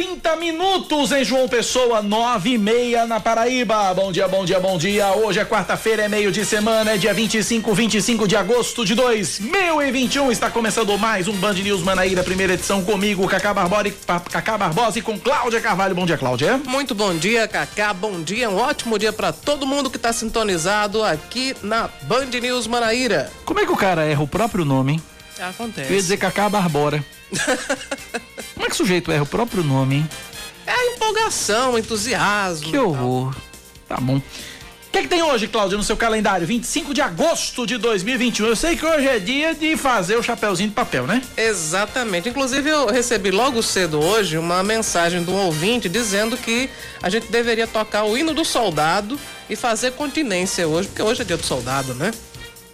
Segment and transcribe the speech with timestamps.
[0.00, 3.92] 30 minutos em João Pessoa, 9 e meia na Paraíba.
[3.92, 5.12] Bom dia, bom dia, bom dia.
[5.12, 10.32] Hoje é quarta-feira, é meio de semana, é dia 25, 25 de agosto de 2021.
[10.32, 13.92] Está começando mais um Band News Manaíra, primeira edição comigo, Cacá Barbosa,
[14.30, 15.94] Cacá Barbosa e com Cláudia Carvalho.
[15.94, 16.56] Bom dia, Cláudia.
[16.64, 17.92] Muito bom dia, Cacá.
[17.92, 22.66] Bom dia, um ótimo dia para todo mundo que está sintonizado aqui na Band News
[22.66, 23.30] Manaíra.
[23.44, 25.02] Como é que o cara erra o próprio nome, hein?
[25.38, 25.90] Acontece.
[25.90, 27.04] Eu ia dizer Cacá Barbora.
[28.54, 30.10] Como é que o sujeito erra o próprio nome, hein?
[30.66, 32.70] É a empolgação, entusiasmo.
[32.70, 33.34] Que horror.
[33.88, 34.20] Tá bom.
[34.90, 36.44] O que, é que tem hoje, Cláudia, no seu calendário?
[36.44, 38.46] 25 de agosto de 2021.
[38.48, 41.22] Eu sei que hoje é dia de fazer o chapeuzinho de papel, né?
[41.36, 42.28] Exatamente.
[42.28, 46.68] Inclusive, eu recebi logo cedo hoje uma mensagem de um ouvinte dizendo que
[47.00, 51.24] a gente deveria tocar o hino do soldado e fazer continência hoje, porque hoje é
[51.24, 52.10] dia do soldado, né?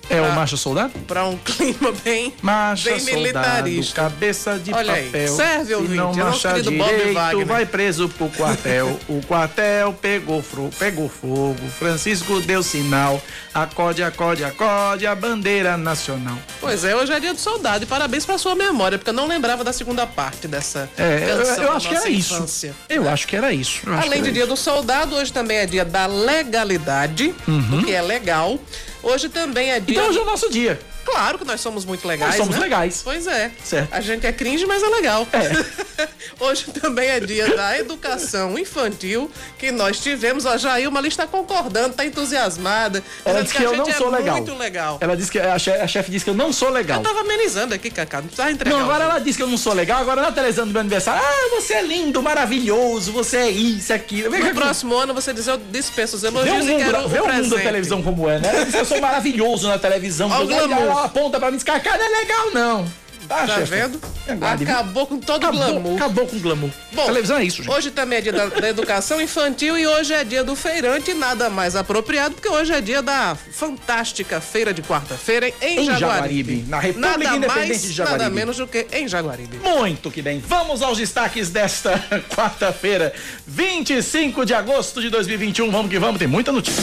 [0.09, 0.93] É o macho soldado?
[1.07, 3.95] Para um clima bem, Marcha bem militarista.
[4.03, 5.35] cabeça de Olha aí, papel.
[5.37, 7.47] serve, Se ouvinte, não é nosso marchar querido Bob direito, Wagner.
[7.47, 8.99] vai preso pro quartel.
[9.09, 10.45] o quartel pegou,
[10.79, 11.57] pegou fogo.
[11.79, 13.21] Francisco deu sinal.
[13.53, 16.37] Acorde, acorde, acorde a bandeira nacional.
[16.61, 19.27] Pois é, hoje é dia do soldado e parabéns pra sua memória, porque eu não
[19.27, 22.47] lembrava da segunda parte dessa É, eu, canção eu da acho que era isso.
[22.89, 23.81] Eu acho que era isso.
[23.87, 27.35] Eu acho Além que de era dia do soldado, hoje também é dia da legalidade,
[27.49, 28.59] o que é legal.
[29.07, 29.95] Hoje também é dia.
[29.95, 30.81] Então hoje é o nosso dia.
[31.07, 32.31] Claro que nós somos muito legais.
[32.33, 32.63] Nós somos né?
[32.63, 33.01] legais.
[33.03, 33.51] Pois é.
[33.65, 33.89] Certo.
[33.93, 35.27] A gente é cringe, mas é legal.
[35.33, 36.07] É.
[36.39, 40.45] Hoje também é dia da educação infantil, que nós tivemos.
[40.45, 43.03] A Jailma ali está concordando, está entusiasmada.
[43.25, 44.37] Ela disse que eu a não gente sou é legal.
[44.37, 44.99] Muito legal.
[45.01, 46.99] Ela disse que a chefe, a chefe disse que eu não sou legal.
[46.99, 48.19] Eu tava amenizando aqui, Cacá.
[48.19, 48.77] Não precisava entregar.
[48.77, 51.23] Não, agora ela disse que eu não sou legal, agora na televisão do meu aniversário,
[51.25, 54.37] ah, você é lindo, maravilhoso, você é isso, aquilo.
[54.37, 57.09] No próximo ano você diz, eu dispenso os Vê o elogios e mundo, quero o
[57.09, 58.49] vê o mundo da televisão como é, né?
[58.49, 60.31] Ela disse que eu sou maravilhoso na televisão.
[60.31, 63.07] Olha o Ela- ela aponta pra mim Cacá, não é legal, não.
[63.29, 64.01] Tá, Tá vendo?
[64.29, 64.39] Viu?
[64.71, 65.97] Acabou com todo o Acabou, glamour.
[65.97, 66.71] acabou com o glamour.
[66.93, 67.71] Bom, televisão é isso, gente.
[67.75, 71.51] Hoje também é dia da, da educação infantil e hoje é dia do feirante, nada
[71.51, 75.99] mais apropriado, porque hoje é dia da fantástica feira de quarta-feira em, Em Jaguaribe.
[75.99, 78.23] Jaguaribe, na República nada Independente mais, de Jaguaribe.
[78.23, 79.57] Nada menos do que em Jaguaribe.
[79.59, 80.39] Muito que bem.
[80.47, 81.99] Vamos aos destaques desta
[82.33, 83.13] quarta-feira,
[83.45, 85.69] 25 de agosto de 2021.
[85.73, 86.81] Vamos que vamos, tem muita notícia.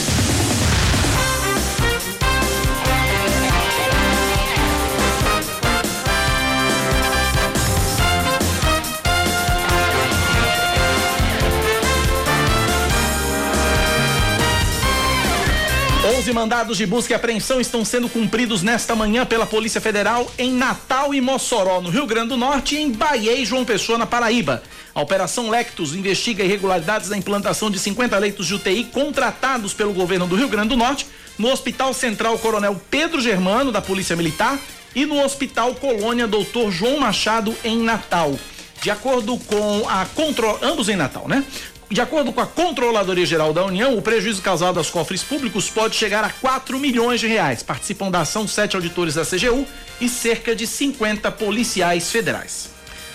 [16.34, 21.14] Mandados de busca e apreensão estão sendo cumpridos nesta manhã pela Polícia Federal em Natal
[21.14, 24.60] e Mossoró, no Rio Grande do Norte, e em Bahia e João Pessoa, na Paraíba.
[24.92, 30.26] A Operação Lectus investiga irregularidades na implantação de 50 leitos de UTI contratados pelo governo
[30.26, 31.06] do Rio Grande do Norte
[31.38, 34.58] no Hospital Central Coronel Pedro Germano, da Polícia Militar,
[34.94, 38.36] e no Hospital Colônia Doutor João Machado, em Natal.
[38.82, 40.58] De acordo com a contro...
[40.60, 41.42] ambos em Natal, né?
[41.90, 45.94] De acordo com a Controladoria Geral da União, o prejuízo causado aos cofres públicos pode
[45.94, 47.62] chegar a 4 milhões de reais.
[47.62, 49.66] Participam da ação sete auditores da CGU
[50.00, 52.70] e cerca de 50 policiais federais.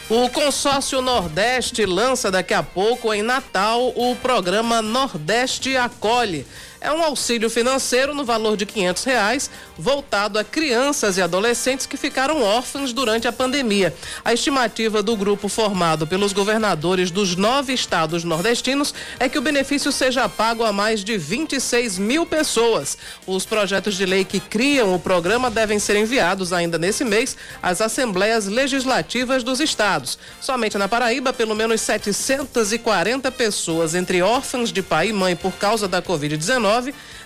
[0.09, 6.47] O consórcio Nordeste lança daqui a pouco em Natal o programa Nordeste Acolhe.
[6.81, 11.97] É um auxílio financeiro no valor de 500 reais, voltado a crianças e adolescentes que
[11.97, 13.93] ficaram órfãos durante a pandemia.
[14.23, 19.91] A estimativa do grupo formado pelos governadores dos nove estados nordestinos é que o benefício
[19.91, 22.97] seja pago a mais de 26 mil pessoas.
[23.27, 27.81] Os projetos de lei que criam o programa devem ser enviados ainda nesse mês às
[27.81, 30.17] assembleias legislativas dos estados.
[30.39, 35.85] Somente na Paraíba, pelo menos 740 pessoas, entre órfãos de pai e mãe por causa
[35.85, 36.68] da Covid-19,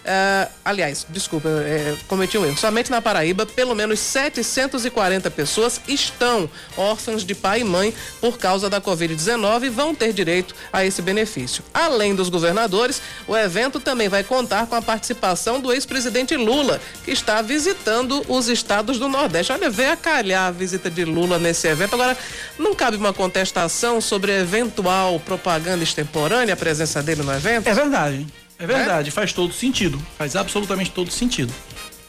[0.05, 2.57] eh, aliás, desculpa, eh, cometi um erro.
[2.57, 8.69] Somente na Paraíba, pelo menos 740 pessoas estão órfãos de pai e mãe por causa
[8.69, 11.63] da Covid-19 e vão ter direito a esse benefício.
[11.73, 17.11] Além dos governadores, o evento também vai contar com a participação do ex-presidente Lula, que
[17.11, 19.53] está visitando os estados do Nordeste.
[19.53, 21.93] Olha, veio a calhar a visita de Lula nesse evento.
[21.93, 22.17] Agora,
[22.59, 27.67] não cabe uma contestação sobre eventual propaganda extemporânea, a presença dele no evento?
[27.67, 28.42] É verdade.
[28.63, 30.01] É verdade, faz todo sentido.
[30.17, 31.53] Faz absolutamente todo sentido.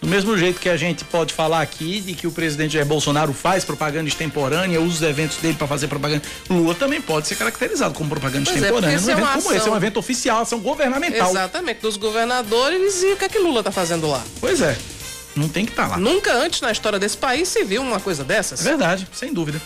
[0.00, 3.32] Do mesmo jeito que a gente pode falar aqui de que o presidente Jair Bolsonaro
[3.32, 7.94] faz propaganda extemporânea, usa os eventos dele para fazer propaganda, Lula também pode ser caracterizado
[7.94, 8.94] como propaganda Pois é, extemporânea.
[8.96, 11.30] é evento uma como esse, é ação- um evento oficial, ação governamental.
[11.30, 14.22] Exatamente, dos governadores e o que é que Lula está fazendo lá?
[14.40, 14.76] Pois é,
[15.34, 15.96] não tem que estar lá.
[15.96, 18.60] Nunca antes na história desse país se viu uma coisa É dessas.
[18.62, 19.60] verdade, sem dúvida.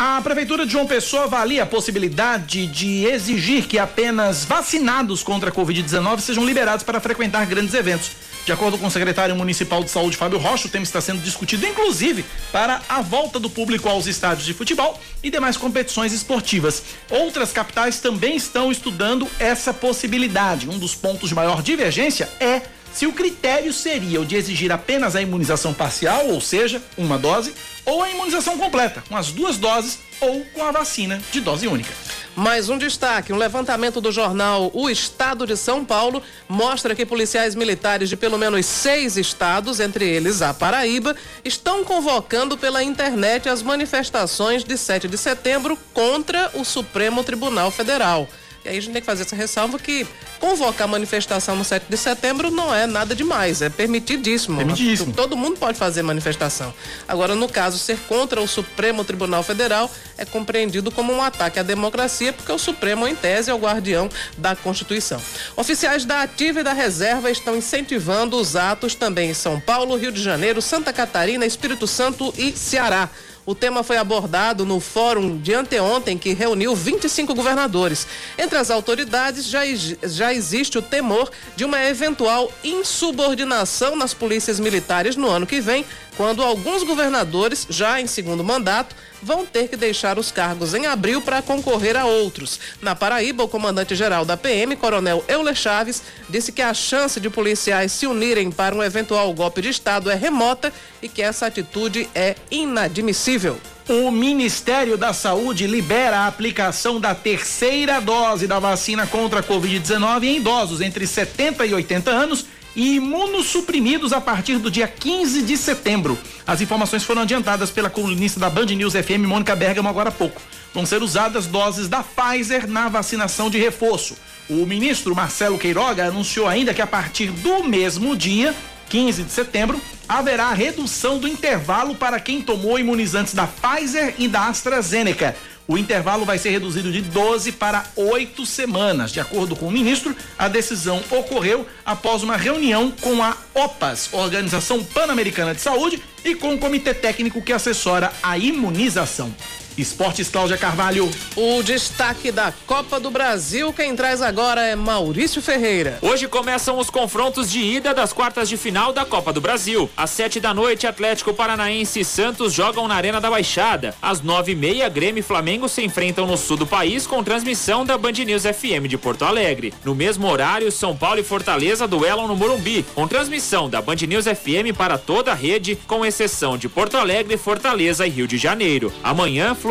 [0.00, 5.52] A Prefeitura de João Pessoa avalia a possibilidade de exigir que apenas vacinados contra a
[5.52, 8.12] Covid-19 sejam liberados para frequentar grandes eventos.
[8.46, 11.66] De acordo com o secretário municipal de saúde, Fábio Rocha, o tema está sendo discutido,
[11.66, 16.80] inclusive, para a volta do público aos estádios de futebol e demais competições esportivas.
[17.10, 20.70] Outras capitais também estão estudando essa possibilidade.
[20.70, 22.62] Um dos pontos de maior divergência é
[22.92, 27.54] se o critério seria o de exigir apenas a imunização parcial, ou seja, uma dose,
[27.84, 31.92] ou a imunização completa, com as duas doses ou com a vacina de dose única.
[32.38, 37.54] Mais um destaque: um levantamento do jornal O Estado de São Paulo mostra que policiais
[37.54, 43.60] militares de pelo menos seis estados, entre eles a Paraíba, estão convocando pela internet as
[43.60, 48.28] manifestações de 7 de setembro contra o Supremo Tribunal Federal.
[48.68, 50.06] E aí a gente tem que fazer essa ressalva que
[50.38, 54.58] convocar manifestação no 7 de setembro não é nada demais, é permitidíssimo.
[54.58, 55.14] Permitidíssimo.
[55.14, 56.74] Todo mundo pode fazer manifestação.
[57.08, 61.62] Agora, no caso, ser contra o Supremo Tribunal Federal é compreendido como um ataque à
[61.62, 65.20] democracia, porque o Supremo, em tese, é o guardião da Constituição.
[65.56, 70.12] Oficiais da Ativa e da Reserva estão incentivando os atos também em São Paulo, Rio
[70.12, 73.08] de Janeiro, Santa Catarina, Espírito Santo e Ceará.
[73.48, 78.06] O tema foi abordado no fórum de anteontem que reuniu 25 governadores.
[78.36, 79.60] Entre as autoridades já,
[80.02, 85.86] já existe o temor de uma eventual insubordinação nas polícias militares no ano que vem,
[86.18, 91.22] quando alguns governadores, já em segundo mandato, vão ter que deixar os cargos em abril
[91.22, 92.58] para concorrer a outros.
[92.82, 97.92] Na Paraíba, o comandante-geral da PM, Coronel Euler Chaves, disse que a chance de policiais
[97.92, 102.34] se unirem para um eventual golpe de Estado é remota e que essa atitude é
[102.50, 103.56] inadmissível.
[103.88, 110.24] O Ministério da Saúde libera a aplicação da terceira dose da vacina contra a Covid-19
[110.24, 112.44] em idosos entre 70 e 80 anos
[112.78, 116.16] e imunossuprimidos a partir do dia 15 de setembro.
[116.46, 120.40] As informações foram adiantadas pela colunista da Band News FM, Mônica Bergamo, agora há pouco.
[120.72, 124.16] Vão ser usadas doses da Pfizer na vacinação de reforço.
[124.48, 128.54] O ministro Marcelo Queiroga anunciou ainda que a partir do mesmo dia,
[128.88, 134.46] 15 de setembro, haverá redução do intervalo para quem tomou imunizantes da Pfizer e da
[134.46, 135.34] AstraZeneca.
[135.70, 139.12] O intervalo vai ser reduzido de 12 para 8 semanas.
[139.12, 144.82] De acordo com o ministro, a decisão ocorreu após uma reunião com a OPAS, Organização
[144.82, 149.30] Pan-Americana de Saúde, e com o comitê técnico que assessora a imunização.
[149.78, 151.08] Esportes Cláudia Carvalho.
[151.36, 155.98] O destaque da Copa do Brasil, quem traz agora é Maurício Ferreira.
[156.02, 159.88] Hoje começam os confrontos de ida das quartas de final da Copa do Brasil.
[159.96, 163.94] Às sete da noite, Atlético Paranaense e Santos jogam na Arena da Baixada.
[164.02, 167.86] Às nove e meia, Grêmio e Flamengo se enfrentam no sul do país com transmissão
[167.86, 169.72] da Band News FM de Porto Alegre.
[169.84, 174.24] No mesmo horário, São Paulo e Fortaleza duelam no Morumbi, com transmissão da Band News
[174.24, 178.92] FM para toda a rede, com exceção de Porto Alegre, Fortaleza e Rio de Janeiro.
[179.04, 179.67] Amanhã, Fluminense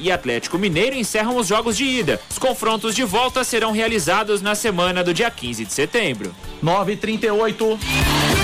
[0.00, 2.20] e Atlético Mineiro encerram os jogos de ida.
[2.30, 6.34] Os confrontos de volta serão realizados na semana do dia 15 de setembro.
[6.62, 8.35] 938.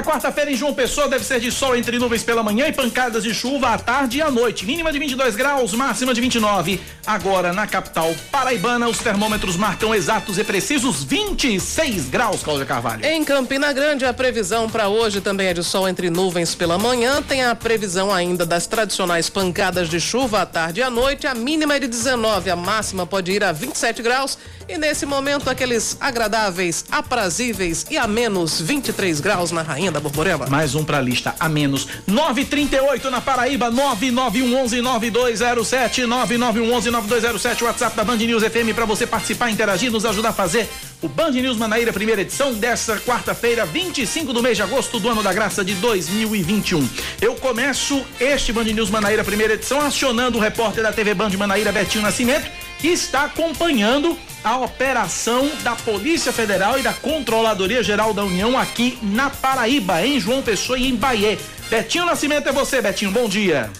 [0.00, 3.22] A quarta-feira em João Pessoa deve ser de sol entre nuvens pela manhã e pancadas
[3.22, 4.64] de chuva à tarde e à noite.
[4.64, 6.80] Mínima de 22 graus, máxima de 29.
[7.06, 13.04] Agora, na capital paraibana, os termômetros marcam exatos e precisos 26 graus, Cláudia Carvalho.
[13.04, 17.20] Em Campina Grande, a previsão para hoje também é de sol entre nuvens pela manhã.
[17.20, 21.26] Tem a previsão ainda das tradicionais pancadas de chuva à tarde e à noite.
[21.26, 24.38] A mínima é de 19, a máxima pode ir a 27 graus.
[24.70, 30.46] E nesse momento, aqueles agradáveis, aprazíveis e a menos 23 graus na Rainha da Borborema.
[30.46, 31.88] Mais um pra lista, a menos.
[32.06, 40.04] 938 na Paraíba, 991119207, 991119207, WhatsApp da Band News FM para você participar, interagir, nos
[40.04, 40.68] ajudar a fazer
[41.02, 45.20] o Band News Manaíra, primeira edição dessa quarta-feira, 25 do mês de agosto do ano
[45.20, 46.88] da graça de 2021.
[47.20, 51.72] Eu começo este Band News Manaíra, primeira edição, acionando o repórter da TV Band Manaíra,
[51.72, 52.48] Betinho Nascimento,
[52.78, 58.98] que está acompanhando a operação da Polícia Federal e da Controladoria Geral da União aqui
[59.02, 61.38] na Paraíba, em João Pessoa e em Bahia.
[61.68, 63.70] Betinho Nascimento é você, Betinho, bom dia.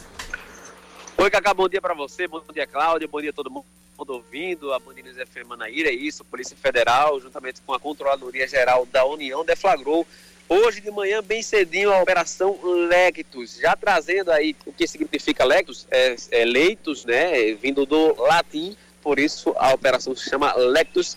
[1.17, 3.65] Oi, Cacá, bom dia para você, bom dia, Cláudia, bom dia a todo mundo
[4.07, 9.05] ouvindo, a Bandinas FM Manaíra, é isso, Polícia Federal, juntamente com a Controladoria Geral da
[9.05, 10.07] União, deflagrou
[10.49, 15.87] hoje de manhã, bem cedinho, a Operação Lectus, já trazendo aí o que significa Lectus,
[15.91, 21.17] é, é leitos, né, vindo do latim, por isso a operação se chama Lectus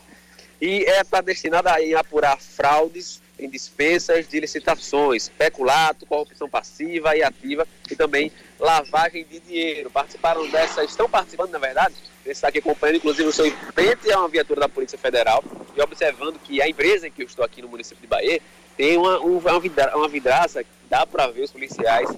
[0.61, 7.23] e é para destinada a apurar fraudes em dispensas de licitações, peculato, corrupção passiva e
[7.23, 9.89] ativa e também lavagem de dinheiro.
[9.89, 14.29] Participaram dessa, estão participando, na verdade, está aqui acompanhando, inclusive o seu frente é uma
[14.29, 15.43] viatura da Polícia Federal
[15.75, 18.39] e observando que a empresa em que eu estou aqui no município de Bahia
[18.77, 22.09] tem uma, uma, vidra, uma vidraça dá para ver os policiais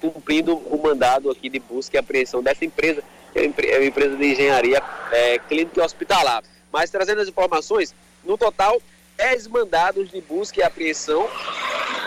[0.00, 3.02] cumprindo o mandado aqui de busca e apreensão dessa empresa,
[3.34, 6.42] é uma empresa de engenharia é, clínica e hospitalar.
[6.72, 8.80] Mas trazendo as informações, no total,
[9.16, 11.28] 10 mandados de busca e apreensão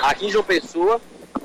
[0.01, 1.01] aqui em João Pessoa,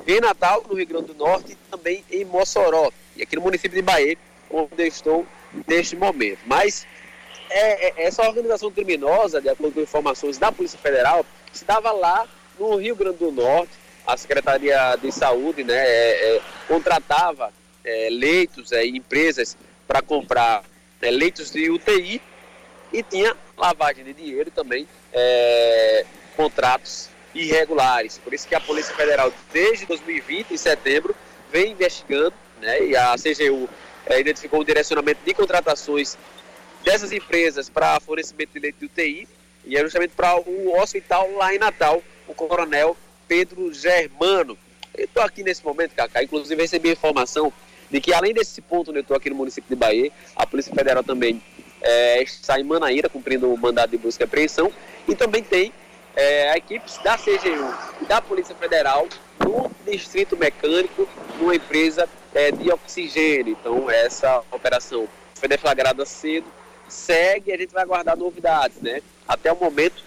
[0.07, 3.75] em Natal, no Rio Grande do Norte, e também em Mossoró, e aqui no município
[3.75, 4.17] de Bahia,
[4.49, 5.25] onde eu estou
[5.67, 6.39] neste momento.
[6.45, 6.85] Mas
[7.49, 12.27] é, é, essa organização criminosa, de acordo com informações da Polícia Federal, estava lá
[12.59, 13.71] no Rio Grande do Norte,
[14.05, 17.53] a Secretaria de Saúde né, é, é, contratava
[17.85, 19.57] é, leitos e empresas
[19.93, 20.63] para comprar
[20.99, 22.19] né, leitos de UTI
[22.91, 26.03] e tinha lavagem de dinheiro também, é,
[26.35, 28.17] contratos irregulares.
[28.17, 31.15] Por isso que a Polícia Federal, desde 2020, em setembro,
[31.51, 33.69] vem investigando, né, e a CGU
[34.07, 36.17] é, identificou o direcionamento de contratações
[36.83, 39.27] dessas empresas para fornecimento de leite de UTI,
[39.63, 42.97] e é justamente para o hospital lá em Natal, o coronel
[43.27, 44.57] Pedro Germano.
[44.97, 47.53] Eu estou aqui nesse momento, Cacá, inclusive recebi informação
[47.93, 50.73] de que além desse ponto onde eu estou aqui no município de Bahia, a Polícia
[50.73, 51.39] Federal também
[51.79, 54.73] é, está em Manaíra cumprindo o mandado de busca e apreensão
[55.07, 55.71] e também tem
[56.15, 57.71] é, equipes da CGU
[58.01, 59.07] e da Polícia Federal
[59.39, 61.07] no Distrito Mecânico,
[61.37, 63.55] numa empresa é, de oxigênio.
[63.61, 66.47] Então essa operação foi deflagrada cedo,
[66.89, 69.03] segue e a gente vai aguardar novidades, né?
[69.27, 70.01] Até o momento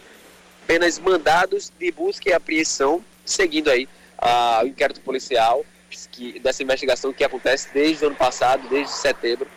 [0.64, 3.88] apenas mandados de busca e apreensão, seguindo aí
[4.18, 5.64] uh, o inquérito policial
[6.10, 9.48] que, dessa investigação que acontece desde o ano passado, desde setembro.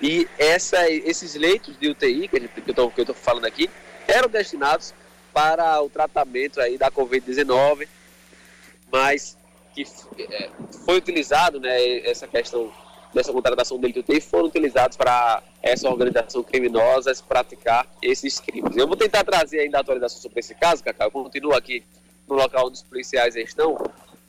[0.00, 3.70] E essa, esses leitos de UTI que, eu estou falando aqui
[4.08, 4.92] eram destinados
[5.32, 7.88] para o tratamento aí da Covid-19,
[8.90, 9.36] mas
[9.74, 9.84] que
[10.18, 10.50] é,
[10.84, 12.72] foi utilizado né, essa questão
[13.12, 18.76] dessa contratação dele UTI foram utilizados para essa organização criminosa praticar esses crimes.
[18.76, 21.06] Eu vou tentar trazer ainda a atualização sobre esse caso, Cacau.
[21.06, 21.84] Eu continuo aqui
[22.28, 23.78] no local onde os policiais estão,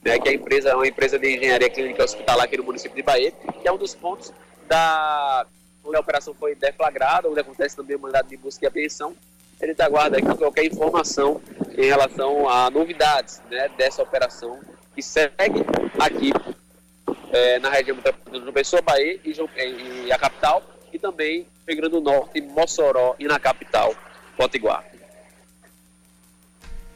[0.05, 3.01] né, que a empresa é uma empresa de engenharia clínica hospitalar aqui no município de
[3.01, 4.31] Bahia, que é um dos pontos
[4.67, 5.45] da
[5.83, 9.15] onde a operação foi deflagrada, onde acontece também o mandado de busca e apreensão.
[9.59, 11.41] Ele está aguarda aqui qualquer informação
[11.77, 14.59] em relação a novidades né, dessa operação
[14.93, 15.65] que segue
[15.99, 16.31] aqui
[17.31, 21.91] é, na região de João Pessoa, Bahia e, e, a capital, e também Rio Grande
[21.91, 23.93] do Norte, Mossoró e na capital,
[24.37, 24.94] Potiguar.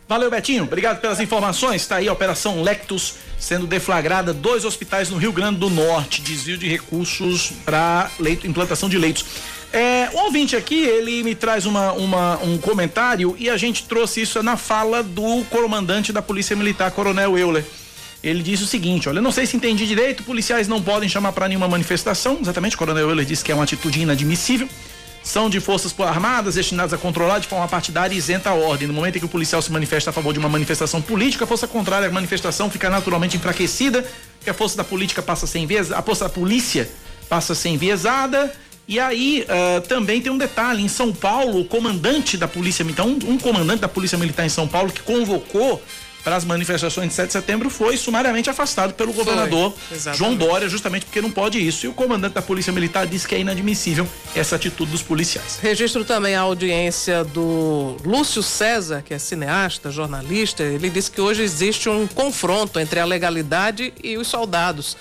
[0.10, 0.64] Valeu, Betinho.
[0.64, 1.84] Obrigado pelas informações.
[1.84, 4.34] Está aí a Operação Lectus sendo deflagrada.
[4.34, 6.20] Dois hospitais no Rio Grande do Norte.
[6.20, 8.10] Desvio de recursos para
[8.44, 9.24] implantação de leitos.
[9.72, 14.22] É, o ouvinte aqui, ele me traz uma, uma, um comentário e a gente trouxe
[14.22, 17.64] isso na fala do comandante da Polícia Militar, Coronel Euler
[18.24, 21.48] ele disse o seguinte: olha, não sei se entendi direito, policiais não podem chamar para
[21.48, 22.38] nenhuma manifestação.
[22.42, 24.68] Exatamente, o coronel Euler disse que é uma atitude inadmissível.
[25.30, 28.88] São de forças armadas destinadas a controlar de forma partidária e isenta a ordem.
[28.88, 31.48] No momento em que o policial se manifesta a favor de uma manifestação política, a
[31.48, 34.04] força contrária à manifestação fica naturalmente enfraquecida,
[34.44, 35.60] que a força da política passa a ser
[35.94, 36.90] a força da polícia
[37.30, 38.52] passa a ser enviesada.
[38.88, 43.10] E aí uh, também tem um detalhe: em São Paulo, o comandante da polícia, então
[43.10, 45.80] um, um comandante da polícia militar em São Paulo que convocou
[46.30, 49.74] para as manifestações de 7 de setembro foi sumariamente afastado pelo governador
[50.14, 51.88] João Dória, justamente porque não pode isso.
[51.88, 55.58] E o comandante da Polícia Militar disse que é inadmissível essa atitude dos policiais.
[55.60, 60.62] Registro também a audiência do Lúcio César, que é cineasta, jornalista.
[60.62, 64.96] Ele disse que hoje existe um confronto entre a legalidade e os soldados.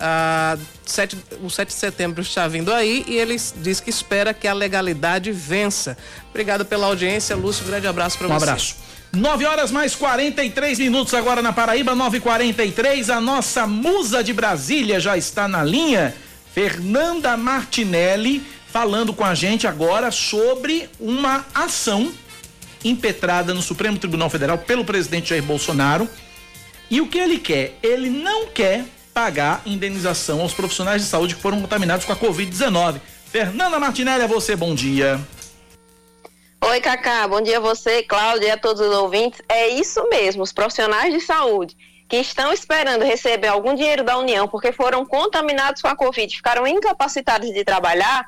[0.00, 4.48] Ah, 7, o 7 de setembro está vindo aí e ele diz que espera que
[4.48, 5.96] a legalidade vença.
[6.30, 7.64] Obrigado pela audiência, Lúcio.
[7.64, 8.46] Grande abraço para um você.
[8.46, 8.91] Um abraço.
[9.14, 13.10] 9 horas mais 43 minutos agora na Paraíba, 9:43.
[13.10, 16.14] A nossa musa de Brasília já está na linha,
[16.54, 22.10] Fernanda Martinelli, falando com a gente agora sobre uma ação
[22.82, 26.08] impetrada no Supremo Tribunal Federal pelo presidente Jair Bolsonaro.
[26.90, 27.78] E o que ele quer?
[27.82, 32.98] Ele não quer pagar indenização aos profissionais de saúde que foram contaminados com a Covid-19.
[33.30, 35.20] Fernanda Martinelli, a você, bom dia.
[36.64, 39.42] Oi, Cacá, bom dia a você, Cláudia e a todos os ouvintes.
[39.48, 41.76] É isso mesmo, os profissionais de saúde
[42.08, 46.64] que estão esperando receber algum dinheiro da União porque foram contaminados com a Covid, ficaram
[46.64, 48.24] incapacitados de trabalhar,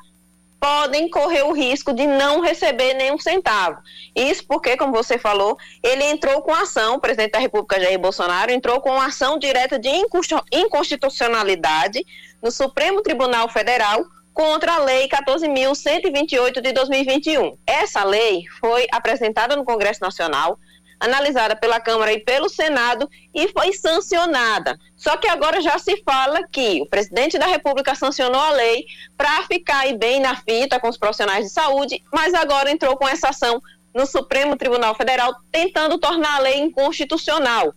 [0.59, 3.79] podem correr o risco de não receber nenhum centavo.
[4.13, 8.51] Isso porque, como você falou, ele entrou com ação, o presidente da República Jair Bolsonaro
[8.51, 9.89] entrou com ação direta de
[10.51, 12.05] inconstitucionalidade
[12.43, 17.57] no Supremo Tribunal Federal contra a Lei 14.128 de 2021.
[17.65, 20.59] Essa lei foi apresentada no Congresso Nacional,
[20.99, 24.77] analisada pela Câmara e pelo Senado e foi sancionada.
[24.97, 28.83] Só que agora já se fala que o presidente da República sancionou a lei
[29.15, 33.29] para ficar bem na fita com os profissionais de saúde, mas agora entrou com essa
[33.29, 33.61] ação
[33.93, 37.73] no Supremo Tribunal Federal tentando tornar a lei inconstitucional.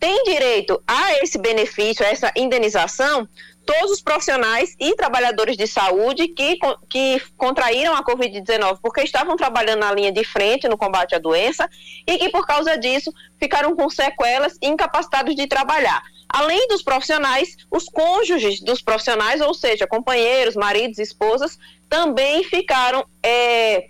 [0.00, 3.28] Tem direito a esse benefício, a essa indenização,
[3.64, 9.80] todos os profissionais e trabalhadores de saúde que, que contraíram a Covid-19 porque estavam trabalhando
[9.80, 11.68] na linha de frente no combate à doença
[12.06, 16.02] e que, por causa disso, ficaram com sequelas e incapacitados de trabalhar.
[16.28, 23.88] Além dos profissionais, os cônjuges dos profissionais, ou seja, companheiros, maridos, esposas, também ficaram é,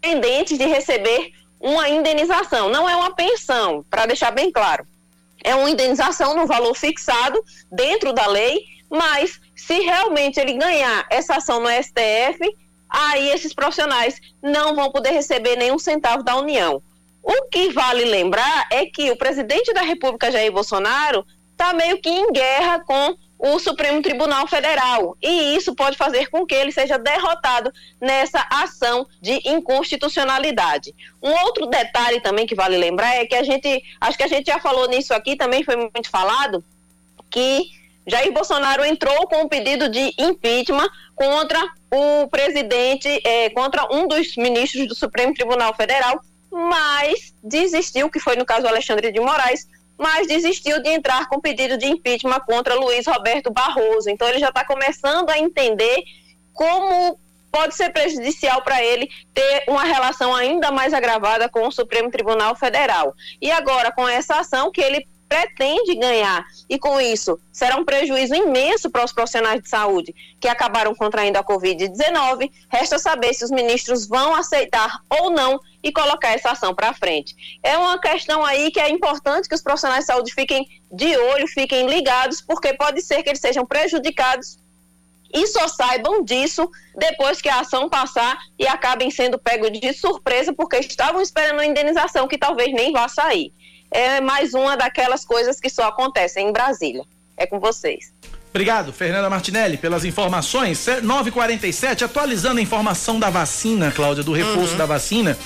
[0.00, 2.68] pendentes de receber uma indenização.
[2.68, 4.84] Não é uma pensão, para deixar bem claro.
[5.42, 8.64] É uma indenização no valor fixado dentro da lei,
[8.94, 12.38] mas se realmente ele ganhar essa ação no STF,
[12.88, 16.80] aí esses profissionais não vão poder receber nenhum centavo da União.
[17.20, 22.08] O que vale lembrar é que o presidente da República, Jair Bolsonaro, está meio que
[22.08, 25.16] em guerra com o Supremo Tribunal Federal.
[25.20, 30.94] E isso pode fazer com que ele seja derrotado nessa ação de inconstitucionalidade.
[31.22, 34.46] Um outro detalhe também que vale lembrar é que a gente, acho que a gente
[34.46, 36.62] já falou nisso aqui, também foi muito falado,
[37.28, 44.06] que Jair Bolsonaro entrou com um pedido de impeachment contra o presidente, é, contra um
[44.06, 46.20] dos ministros do Supremo Tribunal Federal,
[46.50, 51.78] mas desistiu, que foi no caso Alexandre de Moraes, mas desistiu de entrar com pedido
[51.78, 54.10] de impeachment contra Luiz Roberto Barroso.
[54.10, 56.02] Então ele já está começando a entender
[56.52, 57.18] como
[57.50, 62.56] pode ser prejudicial para ele ter uma relação ainda mais agravada com o Supremo Tribunal
[62.56, 63.14] Federal.
[63.40, 66.44] E agora, com essa ação que ele pretende ganhar.
[66.68, 71.38] E com isso, será um prejuízo imenso para os profissionais de saúde que acabaram contraindo
[71.38, 72.50] a Covid-19.
[72.68, 77.34] Resta saber se os ministros vão aceitar ou não e colocar essa ação para frente.
[77.62, 81.46] É uma questão aí que é importante que os profissionais de saúde fiquem de olho,
[81.46, 84.58] fiquem ligados, porque pode ser que eles sejam prejudicados
[85.34, 90.52] e só saibam disso depois que a ação passar e acabem sendo pegos de surpresa
[90.52, 93.52] porque estavam esperando a indenização que talvez nem vá sair
[93.94, 97.04] é mais uma daquelas coisas que só acontecem em Brasília.
[97.36, 98.12] É com vocês.
[98.50, 100.86] Obrigado, Fernanda Martinelli, pelas informações.
[101.02, 104.78] 947, atualizando a informação da vacina, Cláudia, do reforço uhum.
[104.78, 105.38] da vacina.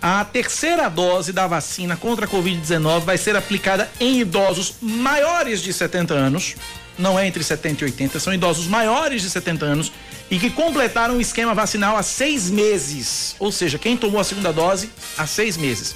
[0.00, 5.72] A terceira dose da vacina contra a Covid-19 vai ser aplicada em idosos maiores de
[5.72, 6.56] 70 anos.
[6.98, 9.92] Não é entre 70 e 80, são idosos maiores de 70 anos
[10.30, 13.36] e que completaram o esquema vacinal há seis meses.
[13.38, 15.94] Ou seja, quem tomou a segunda dose há seis meses.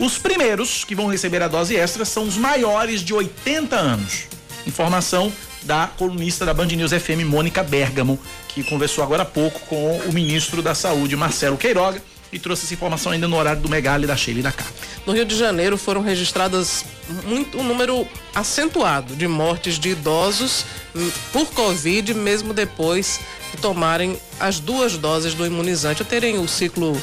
[0.00, 4.22] Os primeiros que vão receber a dose extra são os maiores de 80 anos.
[4.66, 5.30] Informação
[5.64, 10.10] da colunista da Band News FM, Mônica Bergamo, que conversou agora há pouco com o
[10.10, 14.16] ministro da Saúde, Marcelo Queiroga, e trouxe essa informação ainda no horário do Megali, da
[14.16, 14.64] Sheila e da Cá.
[15.04, 16.82] No Rio de Janeiro foram registradas
[17.26, 20.64] muito, um número acentuado de mortes de idosos
[20.96, 26.48] hum, por Covid, mesmo depois de tomarem as duas doses do imunizante, ou terem o
[26.48, 26.98] ciclo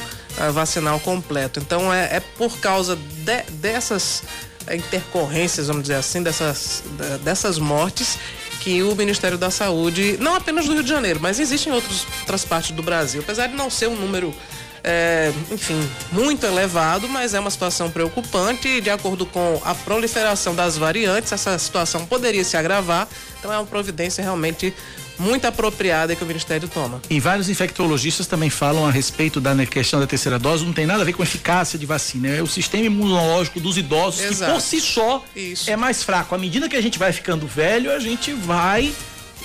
[0.52, 1.60] vacinal completo.
[1.60, 4.22] Então é, é por causa de, dessas
[4.70, 6.82] intercorrências, vamos dizer assim, dessas,
[7.22, 8.18] dessas mortes
[8.60, 12.44] que o Ministério da Saúde, não apenas do Rio de Janeiro, mas existem outros, outras
[12.44, 14.34] partes do Brasil, apesar de não ser um número
[14.82, 15.78] é, enfim,
[16.12, 21.32] muito elevado, mas é uma situação preocupante e de acordo com a proliferação das variantes,
[21.32, 23.08] essa situação poderia se agravar.
[23.38, 24.72] Então é uma providência realmente
[25.18, 27.00] muito apropriada que o Ministério toma.
[27.10, 31.02] E vários infectologistas também falam a respeito da questão da terceira dose, não tem nada
[31.02, 34.52] a ver com eficácia de vacina, é o sistema imunológico dos idosos Exato.
[34.52, 35.70] que por si só Isso.
[35.70, 36.34] é mais fraco.
[36.34, 38.92] À medida que a gente vai ficando velho, a gente vai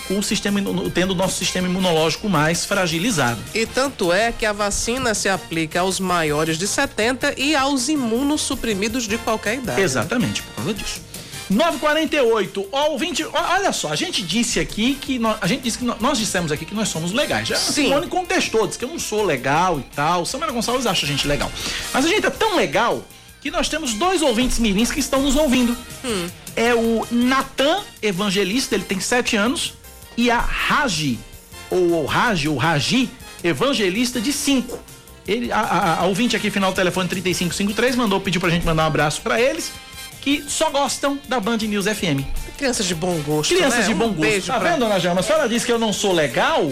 [0.08, 0.60] com o sistema,
[0.94, 3.42] tendo o nosso sistema imunológico mais fragilizado.
[3.54, 9.08] E tanto é que a vacina se aplica aos maiores de 70 e aos imunossuprimidos
[9.08, 9.82] de qualquer idade.
[9.82, 11.13] Exatamente, por causa disso.
[11.50, 15.84] 948, ó, ouvinte, olha só, a gente disse aqui que nós, a gente disse que
[15.84, 17.48] nós, nós dissemos aqui que nós somos legais.
[17.48, 17.86] Já Sim.
[17.86, 20.26] Simone contestou, disse que eu não sou legal e tal.
[20.26, 21.52] Samara Gonçalves acha a gente legal.
[21.94, 23.04] Mas a gente é tão legal
[23.42, 25.76] que nós temos dois ouvintes mirins que estão nos ouvindo.
[26.06, 26.28] Hum.
[26.56, 29.74] É o Natan Evangelista, ele tem sete anos,
[30.16, 31.20] e a Raji,
[31.70, 33.10] ou Raji, ou Raji,
[33.44, 34.80] Evangelista de cinco.
[35.28, 38.84] Ele, a, a, a ouvinte aqui, final do telefone 3553, mandou pedir pra gente mandar
[38.84, 39.72] um abraço para eles
[40.24, 42.24] que só gostam da Band News FM.
[42.58, 43.54] Crianças de bom gosto.
[43.54, 43.88] Crianças né?
[43.88, 44.48] de bom um gosto.
[44.48, 44.72] Tá pra...
[44.72, 45.20] vendo, Ana Jama?
[45.20, 46.72] A senhora disse que eu não sou legal?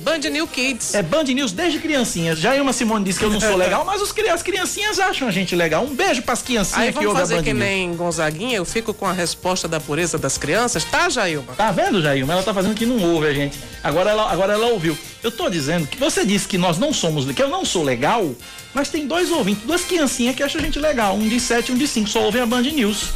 [0.00, 0.94] Band News Kids.
[0.94, 2.38] É Band News desde criancinhas.
[2.38, 5.30] Já uma Simone disse que eu não sou legal, mas os, as criancinhas acham a
[5.30, 5.84] gente legal.
[5.84, 8.92] Um beijo pras criancinhas Aí que ouvem a Band fazer que nem Gonzaguinha, eu fico
[8.92, 11.52] com a resposta da pureza das crianças, tá, Jailma?
[11.54, 12.32] Tá vendo, Jailma?
[12.32, 13.58] Ela tá fazendo que não ouve a gente.
[13.82, 14.96] Agora ela, agora ela ouviu.
[15.22, 18.34] Eu tô dizendo que você disse que nós não somos, que eu não sou legal,
[18.72, 21.14] mas tem dois ouvintes, duas criancinhas que acham a gente legal.
[21.14, 23.10] Um de sete e um de cinco, só ouvem a Band News.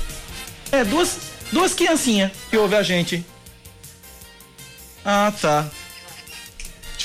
[0.71, 1.17] É, duas,
[1.51, 3.25] duas criancinhas que ouvem a gente.
[5.05, 5.67] Ah, tá.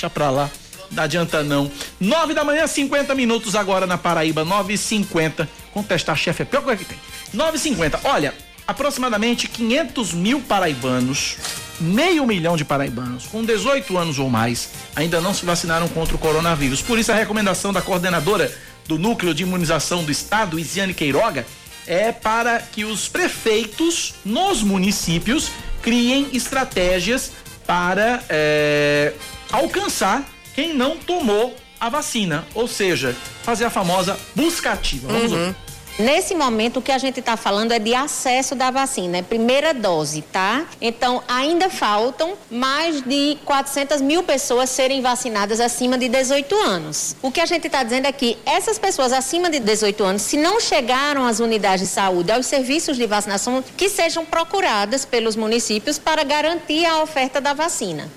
[0.00, 0.50] Deixa pra lá.
[0.90, 1.70] Não adianta não.
[2.00, 6.62] 9 da manhã, 50 minutos agora na Paraíba, 9 e 50 Contestar chefe é pior
[6.62, 6.98] coisa que tem.
[7.34, 8.32] 9 e 50 Olha,
[8.66, 11.36] aproximadamente 500 mil paraibanos,
[11.78, 16.18] meio milhão de paraibanos com 18 anos ou mais, ainda não se vacinaram contra o
[16.18, 16.80] coronavírus.
[16.80, 18.50] Por isso, a recomendação da coordenadora
[18.88, 21.46] do Núcleo de Imunização do Estado, Isiane Queiroga,
[21.86, 25.50] é para que os prefeitos nos municípios
[25.82, 27.32] criem estratégias
[27.66, 29.12] para é,
[29.52, 35.08] alcançar quem não tomou a vacina, ou seja, fazer a famosa busca ativa.
[35.08, 35.54] Vamos uhum.
[35.98, 39.74] Nesse momento, o que a gente está falando é de acesso da vacina, é primeira
[39.74, 40.64] dose, tá?
[40.80, 47.14] Então, ainda faltam mais de 400 mil pessoas serem vacinadas acima de 18 anos.
[47.20, 50.38] O que a gente está dizendo é que essas pessoas acima de 18 anos, se
[50.38, 55.98] não chegaram às unidades de saúde, aos serviços de vacinação, que sejam procuradas pelos municípios
[55.98, 58.10] para garantir a oferta da vacina.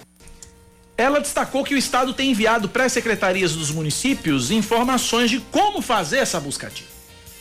[0.95, 5.81] Ela destacou que o Estado tem enviado para as secretarias dos municípios informações de como
[5.81, 6.92] fazer essa busca ativa.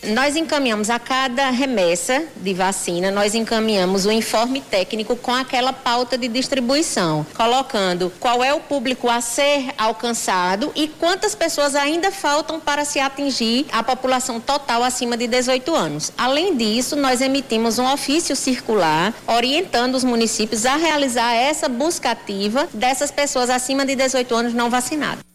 [0.05, 6.19] Nós encaminhamos a cada remessa de vacina, nós encaminhamos o informe técnico com aquela pauta
[6.19, 12.59] de distribuição, colocando qual é o público a ser alcançado e quantas pessoas ainda faltam
[12.59, 16.13] para se atingir a população total acima de 18 anos.
[16.19, 22.69] Além disso, nós emitimos um ofício circular orientando os municípios a realizar essa busca ativa
[22.75, 25.32] dessas pessoas acima de 18 anos não vacinadas.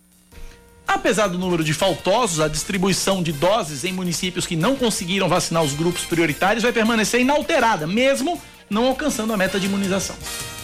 [0.88, 5.62] Apesar do número de faltosos, a distribuição de doses em municípios que não conseguiram vacinar
[5.62, 10.16] os grupos prioritários vai permanecer inalterada, mesmo não alcançando a meta de imunização.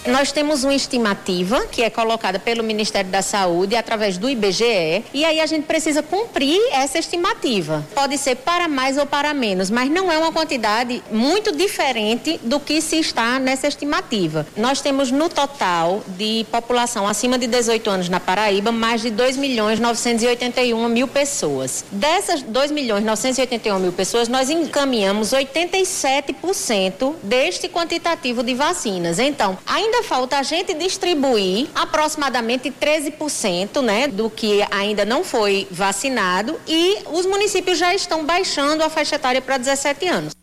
[0.06, 5.24] Nós temos uma estimativa que é colocada pelo Ministério da Saúde através do IBGE e
[5.24, 7.86] aí a gente precisa cumprir essa estimativa.
[7.96, 12.60] Pode ser para mais ou para menos, mas não é uma quantidade muito diferente do
[12.60, 14.46] que se está nessa estimativa.
[14.58, 19.38] Nós temos no total de população acima de 18 anos na Paraíba mais de 2
[19.38, 21.86] milhões 981 mil pessoas.
[21.92, 29.18] Dessas 2 milhões 981 mil pessoas, nós encaminhamos 87% deste quantitativo de vacinas.
[29.18, 35.68] Então, ainda ainda falta a gente distribuir aproximadamente 13%, né, do que ainda não foi
[35.70, 40.34] vacinado e os municípios já estão baixando a faixa etária para 17 anos.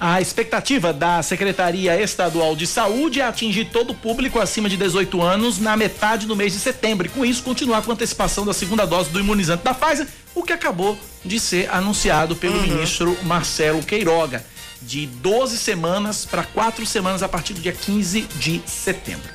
[0.00, 5.20] A expectativa da Secretaria Estadual de Saúde é atingir todo o público acima de 18
[5.20, 8.54] anos na metade do mês de setembro e com isso continuar com a antecipação da
[8.54, 12.62] segunda dose do imunizante da Pfizer, o que acabou de ser anunciado pelo uhum.
[12.62, 14.42] ministro Marcelo Queiroga
[14.82, 19.28] de 12 semanas para 4 semanas a partir do dia 15 de setembro.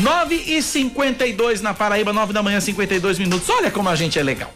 [0.00, 3.48] 9 e 52 na Paraíba, 9 da manhã, 52 minutos.
[3.48, 4.52] Olha como a gente é legal.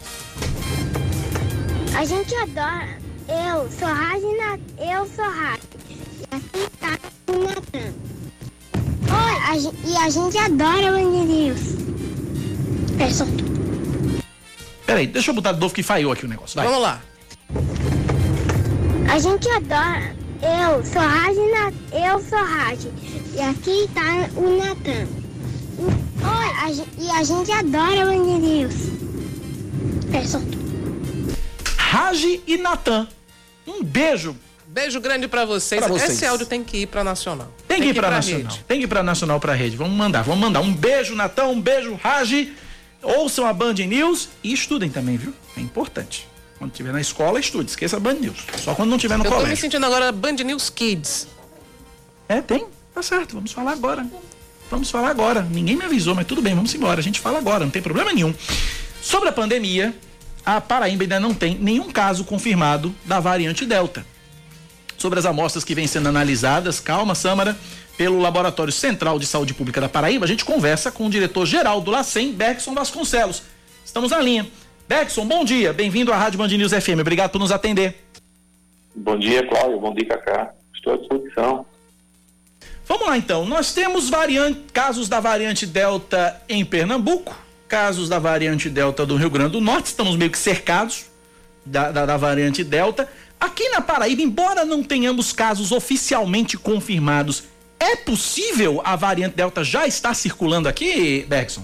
[1.95, 2.97] A gente adora.
[3.27, 5.75] Eu sou Ragina, eu sou Ragina.
[6.19, 7.93] E aqui tá o Natan.
[9.07, 11.59] Oi, a, e a gente adora Band News.
[12.99, 13.43] É, solto.
[14.85, 16.55] Peraí, deixa eu botar de novo que falhou aqui o negócio.
[16.55, 16.65] Vai.
[16.65, 17.01] Vamos lá.
[19.09, 20.15] A gente adora.
[20.41, 21.37] Eu sou Raj,
[21.91, 22.79] eu sou Raj.
[23.33, 25.07] E aqui tá o Natan.
[25.79, 28.73] Oi, a, e a gente adora Band News.
[30.11, 30.43] Pessoal.
[31.77, 33.07] Raj e Natan.
[33.65, 34.35] Um beijo.
[34.67, 35.79] Beijo grande para vocês.
[35.81, 36.11] Pra vocês.
[36.11, 37.47] Esse áudio tem que ir para nacional.
[37.67, 38.51] Tem, tem que ir para nacional.
[38.51, 38.65] Rede.
[38.67, 39.77] Tem que ir para nacional para rede.
[39.77, 40.61] Vamos mandar, vamos mandar.
[40.61, 42.49] Um beijo Natan, um beijo Raj.
[43.01, 45.33] Ouçam a Band News e estudem também, viu?
[45.55, 46.27] É importante.
[46.57, 47.69] Quando estiver na escola, estude.
[47.69, 48.45] Esqueça Band News.
[48.57, 49.45] Só quando não estiver no Eu colégio.
[49.45, 51.27] Eu tô me sentindo agora Band News Kids.
[52.27, 52.65] É, tem.
[52.93, 53.35] Tá certo.
[53.35, 54.05] Vamos falar agora.
[54.69, 55.41] Vamos falar agora.
[55.41, 56.99] Ninguém me avisou, mas tudo bem, vamos embora.
[56.99, 58.33] A gente fala agora, não tem problema nenhum.
[59.01, 59.93] Sobre a pandemia,
[60.45, 64.05] a Paraíba ainda não tem nenhum caso confirmado da variante Delta.
[64.97, 67.55] Sobre as amostras que vêm sendo analisadas, calma, Sâmara,
[67.97, 71.91] pelo Laboratório Central de Saúde Pública da Paraíba, a gente conversa com o diretor-geral do
[71.91, 73.43] LACEN, Bergson Vasconcelos.
[73.85, 74.47] Estamos na linha.
[74.87, 75.73] Beckson, bom dia.
[75.73, 76.99] Bem-vindo à Rádio Band News FM.
[76.99, 78.03] Obrigado por nos atender.
[78.95, 79.79] Bom dia, Cláudio.
[79.79, 80.53] Bom dia, Cacá.
[80.75, 81.65] Estou à disposição.
[82.87, 83.45] Vamos lá, então.
[83.45, 87.35] Nós temos variante, casos da variante Delta em Pernambuco,
[87.67, 89.87] casos da variante Delta do Rio Grande do Norte.
[89.87, 91.05] Estamos meio que cercados
[91.65, 93.09] da, da, da variante Delta.
[93.39, 97.45] Aqui na Paraíba, embora não tenhamos casos oficialmente confirmados,
[97.79, 101.63] é possível a variante Delta já estar circulando aqui, Beckson?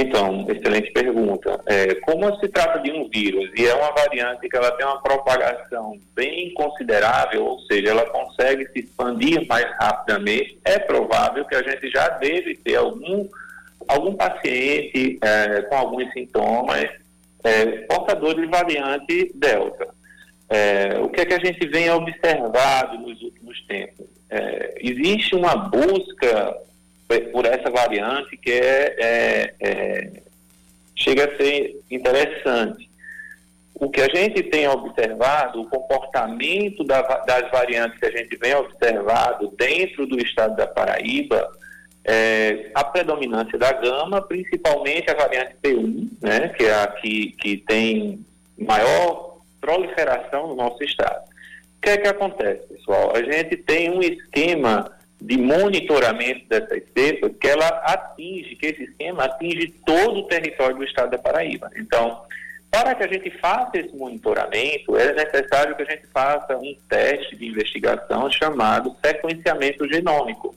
[0.00, 1.60] Então, excelente pergunta.
[1.66, 5.02] É, como se trata de um vírus e é uma variante que ela tem uma
[5.02, 11.62] propagação bem considerável, ou seja, ela consegue se expandir mais rapidamente, é provável que a
[11.64, 13.26] gente já deve ter algum,
[13.88, 16.88] algum paciente é, com alguns sintomas
[17.42, 19.88] é, portador de variante Delta.
[20.48, 24.06] É, o que é que a gente vem observado nos últimos tempos?
[24.30, 26.56] É, existe uma busca
[27.32, 30.12] por essa variante que é, é, é,
[30.94, 32.88] chega a ser interessante.
[33.74, 38.54] O que a gente tem observado, o comportamento da, das variantes que a gente vem
[38.54, 41.48] observado dentro do estado da Paraíba,
[42.04, 47.58] é, a predominância da gama, principalmente a variante P1, né, que é a que, que
[47.58, 48.24] tem
[48.58, 51.28] maior proliferação no nosso estado.
[51.76, 53.12] O que é que acontece, pessoal?
[53.14, 59.24] A gente tem um esquema de monitoramento dessas cepas que ela atinge, que esse esquema
[59.24, 61.70] atinge todo o território do estado da Paraíba.
[61.76, 62.22] Então,
[62.70, 67.34] para que a gente faça esse monitoramento, é necessário que a gente faça um teste
[67.34, 70.54] de investigação chamado sequenciamento genômico.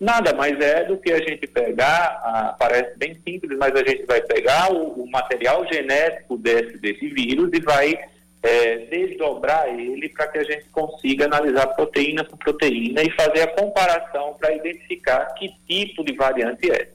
[0.00, 4.06] Nada mais é do que a gente pegar, ah, parece bem simples, mas a gente
[4.06, 7.98] vai pegar o, o material genético desse, desse vírus e vai
[8.42, 13.48] é, desdobrar ele para que a gente consiga analisar proteína por proteína e fazer a
[13.48, 16.88] comparação para identificar que tipo de variante é.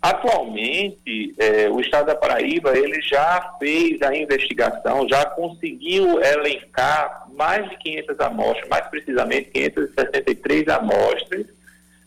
[0.00, 7.70] Atualmente, é, o Estado da Paraíba ele já fez a investigação, já conseguiu elencar mais
[7.70, 11.46] de 500 amostras, mais precisamente 563 amostras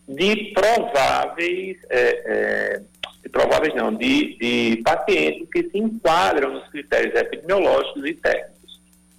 [0.06, 2.82] de prováveis, é,
[3.26, 8.56] é, prováveis não, de, de pacientes que se enquadram nos critérios epidemiológicos e técnicos.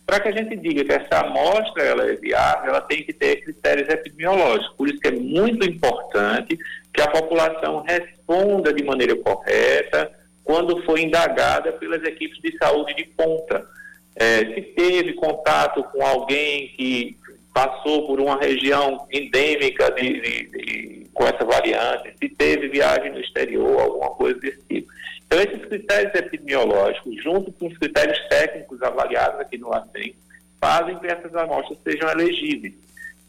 [0.05, 3.43] Para que a gente diga que essa amostra ela é viável, ela tem que ter
[3.43, 4.73] critérios epidemiológicos.
[4.77, 6.57] Por isso que é muito importante
[6.93, 10.09] que a população responda de maneira correta
[10.45, 13.67] quando for indagada pelas equipes de saúde de ponta.
[14.15, 17.17] É, se teve contato com alguém que
[17.53, 23.19] passou por uma região endêmica de, de, de, com essa variante, se teve viagem no
[23.19, 24.88] exterior, alguma coisa desse tipo.
[25.25, 30.13] Então, esses critérios epidemiológicos, junto com os critérios técnicos avaliados aqui no LACEN,
[30.62, 32.75] fazem que essas amostras sejam elegíveis.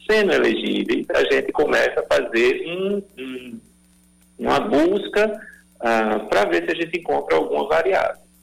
[0.07, 3.61] Sendo elegíveis, a gente começa a fazer um, um,
[4.39, 5.41] uma busca
[5.81, 7.67] ah, para ver se a gente encontra alguma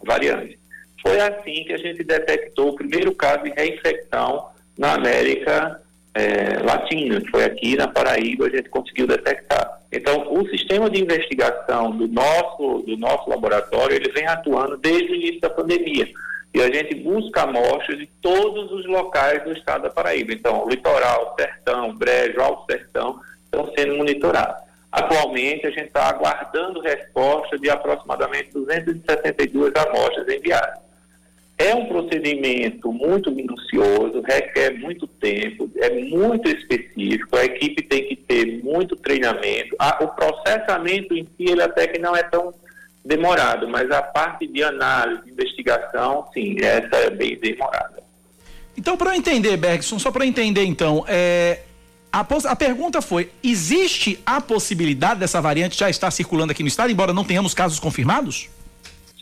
[0.04, 0.60] variante.
[1.04, 5.82] Foi assim que a gente detectou o primeiro caso de reinfecção na América
[6.16, 9.82] é, Latina, foi aqui na Paraíba, a gente conseguiu detectar.
[9.92, 15.16] Então, o sistema de investigação do nosso, do nosso laboratório, ele vem atuando desde o
[15.16, 16.08] início da pandemia.
[16.54, 20.32] E a gente busca amostras de todos os locais do estado da Paraíba.
[20.32, 24.64] Então, litoral, sertão, brejo, alto sertão, estão sendo monitorados.
[24.90, 30.85] Atualmente, a gente está aguardando resposta de aproximadamente 262 amostras enviadas.
[31.58, 38.16] É um procedimento muito minucioso, requer muito tempo, é muito específico, a equipe tem que
[38.16, 39.76] ter muito treinamento.
[40.02, 42.54] o processamento em si, ele até que não é tão
[43.06, 48.04] demorado, mas a parte de análise, investigação, sim, essa é bem demorada.
[48.78, 51.60] Então, para eu entender, Bergson, só para entender então, é,
[52.12, 56.92] a, a, pergunta foi: existe a possibilidade dessa variante já estar circulando aqui no estado,
[56.92, 58.50] embora não tenhamos casos confirmados?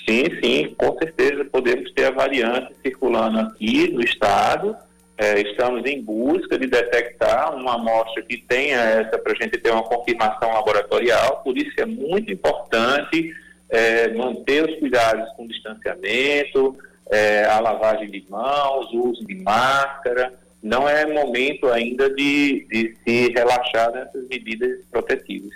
[0.07, 4.75] Sim, sim, com certeza podemos ter a variante circulando aqui no estado.
[5.17, 9.71] É, estamos em busca de detectar uma amostra que tenha essa para a gente ter
[9.71, 11.41] uma confirmação laboratorial.
[11.43, 13.33] Por isso é muito importante
[13.69, 16.77] é, manter os cuidados com distanciamento,
[17.09, 20.33] é, a lavagem de mãos, o uso de máscara.
[20.61, 25.53] Não é momento ainda de, de se relaxar nessas medidas protetivas.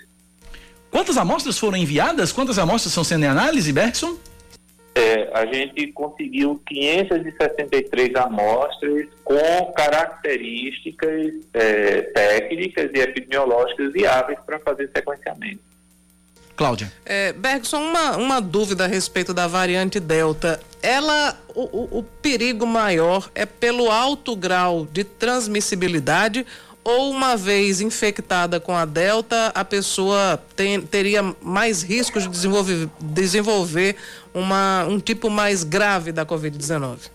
[0.89, 2.31] Quantas amostras foram enviadas?
[2.31, 4.17] Quantas amostras estão sendo em análise, Bergson?
[4.97, 14.89] É, a gente conseguiu 563 amostras com características é, técnicas e epidemiológicas viáveis para fazer
[14.95, 15.59] sequenciamento.
[16.55, 16.91] Cláudia.
[17.05, 20.59] É, Bergson, uma, uma dúvida a respeito da variante Delta.
[20.81, 26.43] Ela, o, o, o perigo maior é pelo alto grau de transmissibilidade
[26.87, 32.87] ou uma vez infectada com a Delta, a pessoa tem, teria mais riscos de desenvolver,
[33.01, 33.97] desenvolver
[34.33, 37.11] uma, um tipo mais grave da Covid-19?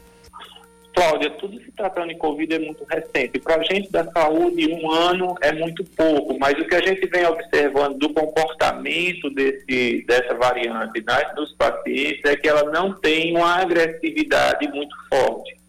[0.95, 3.39] Cláudia, tudo se tratando de Covid é muito recente.
[3.39, 7.07] Para a gente da saúde, um ano é muito pouco, mas o que a gente
[7.07, 13.35] vem observando do comportamento desse, dessa variante né, dos pacientes é que ela não tem
[13.35, 15.62] uma agressividade muito forte.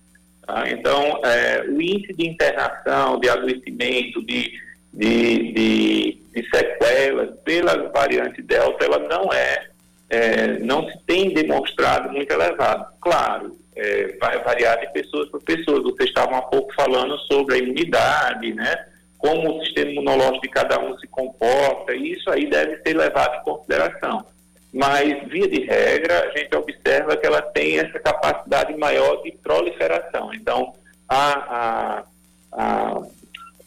[0.45, 0.69] Tá?
[0.69, 4.51] Então, é, o índice de internação, de adoecimento, de,
[4.93, 9.67] de, de, de, sequelas pela variante Delta, ela não é,
[10.10, 12.86] é, não se tem demonstrado muito elevado.
[13.01, 15.84] Claro, é, vai variar de pessoas para pessoas.
[15.84, 18.86] Vocês estavam há pouco falando sobre a imunidade, né?
[19.17, 23.39] Como o sistema imunológico de cada um se comporta, e isso aí deve ser levado
[23.39, 24.25] em consideração
[24.73, 30.33] mas, via de regra, a gente observa que ela tem essa capacidade maior de proliferação.
[30.33, 30.73] Então,
[31.07, 32.03] a, a,
[32.51, 33.01] a,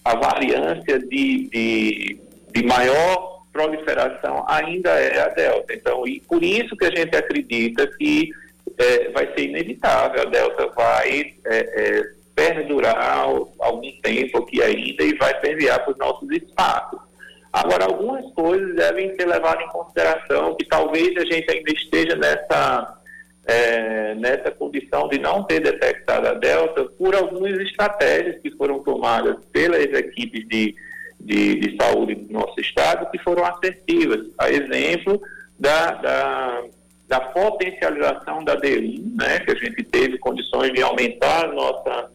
[0.04, 2.20] a variância de, de,
[2.52, 5.72] de maior proliferação ainda é a Delta.
[5.72, 8.30] Então, e por isso que a gente acredita que
[8.76, 12.02] é, vai ser inevitável, a Delta vai é, é,
[12.34, 13.20] perdurar
[13.60, 17.05] algum tempo aqui ainda e vai permear para os nossos espaços.
[17.52, 22.98] Agora, algumas coisas devem ser levadas em consideração, que talvez a gente ainda esteja nessa,
[23.46, 29.36] é, nessa condição de não ter detectado a Delta por algumas estratégias que foram tomadas
[29.52, 30.74] pelas equipes de,
[31.18, 34.26] de, de saúde do nosso estado, que foram assertivas.
[34.38, 35.20] A exemplo
[35.58, 36.62] da, da,
[37.08, 42.10] da potencialização da D1, né, que a gente teve condições de aumentar a nossa,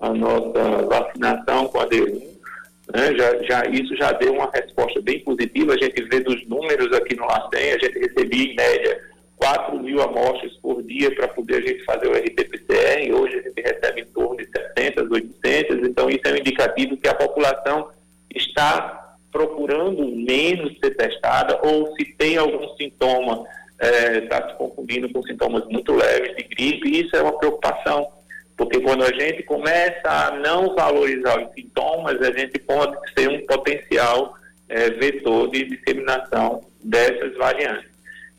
[0.00, 2.39] a nossa vacinação com a D1,
[2.94, 3.16] né?
[3.16, 5.74] Já, já, isso já deu uma resposta bem positiva.
[5.74, 10.02] A gente vê dos números aqui no LACEN, a gente recebia em média 4 mil
[10.02, 14.02] amostras por dia para poder a gente fazer o RT-PCR, e hoje a gente recebe
[14.02, 17.88] em torno de 700, 800, então isso é um indicativo que a população
[18.34, 23.46] está procurando menos ser testada, ou se tem algum sintoma,
[23.80, 28.08] está eh, se confundindo com sintomas muito leves de gripe, isso é uma preocupação
[28.60, 33.46] porque quando a gente começa a não valorizar os sintomas, a gente pode ser um
[33.46, 34.34] potencial
[34.68, 37.88] é, vetor de disseminação dessas variantes.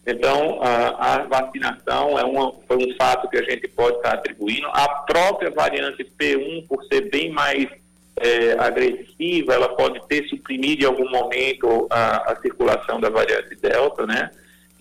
[0.05, 4.67] Então, a, a vacinação é uma, foi um fato que a gente pode estar atribuindo.
[4.67, 7.67] A própria variante P1, por ser bem mais
[8.17, 14.05] é, agressiva, ela pode ter suprimido em algum momento a, a circulação da variante Delta,
[14.05, 14.29] né?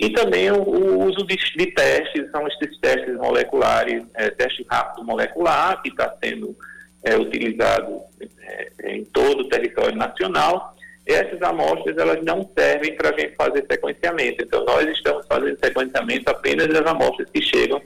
[0.00, 5.04] E também o, o uso de, de, testes, são esses testes moleculares, é, teste rápido
[5.04, 6.56] molecular, que está sendo
[7.04, 8.00] é, utilizado
[8.40, 10.74] é, em todo o território nacional.
[11.06, 14.42] Essas amostras elas não servem para a gente fazer sequenciamento.
[14.42, 17.82] Então, nós estamos fazendo sequenciamento apenas das amostras que chegam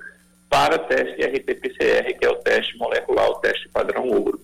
[0.49, 4.41] para teste RT-PCR, que é o teste molecular, o teste padrão ouro.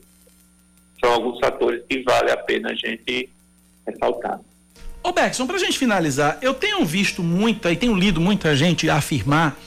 [0.98, 3.30] São alguns fatores que vale a pena a gente
[3.86, 4.40] ressaltar.
[5.02, 9.58] Ô Bergson, pra gente finalizar, eu tenho visto muita e tenho lido muita gente afirmar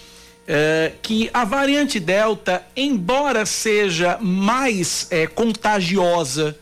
[0.47, 6.57] é, que a variante Delta, embora seja mais é, contagiosa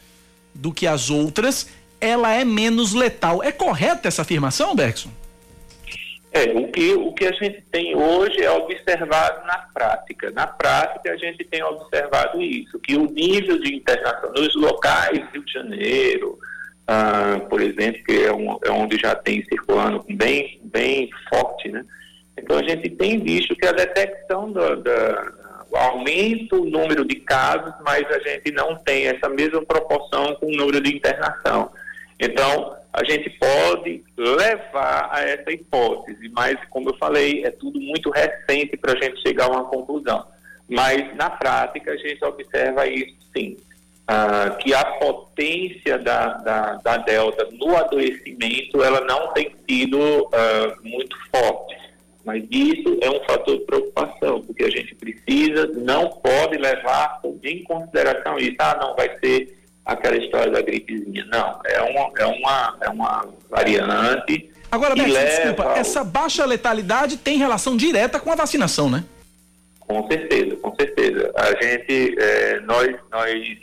[0.53, 1.67] do que as outras,
[1.99, 3.43] ela é menos letal.
[3.43, 5.09] É correta essa afirmação, Bergson?
[6.33, 10.31] É, o que, o que a gente tem hoje é observado na prática.
[10.31, 15.43] Na prática, a gente tem observado isso, que o nível de internação nos locais Rio
[15.43, 16.39] de Janeiro,
[16.87, 21.85] ah, por exemplo, que é, um, é, onde já tem circulando bem, bem forte, né?
[22.37, 25.31] Então a gente tem visto que a detecção do, da,
[25.69, 30.47] o aumento o número de casos, mas a gente não tem essa mesma proporção com
[30.47, 31.71] o número de internação.
[32.19, 38.11] Então, a gente pode levar a essa hipótese, mas, como eu falei, é tudo muito
[38.11, 40.25] recente para a gente chegar a uma conclusão.
[40.69, 43.57] Mas, na prática, a gente observa isso sim
[44.07, 50.75] ah, que a potência da, da, da, Delta no adoecimento ela não tem sido ah,
[50.83, 51.81] muito forte.
[52.23, 57.63] Mas isso é um fator de preocupação, porque a gente precisa, não pode levar em
[57.63, 58.55] consideração isso.
[58.59, 61.25] Ah, não, vai ser aquela história da gripezinha.
[61.31, 64.51] Não, é uma, é uma, é uma variante.
[64.71, 69.03] Agora, Beto, desculpa, essa baixa letalidade tem relação direta com a vacinação, né?
[69.79, 71.31] Com certeza, com certeza.
[71.35, 73.57] A gente, é, nós, nós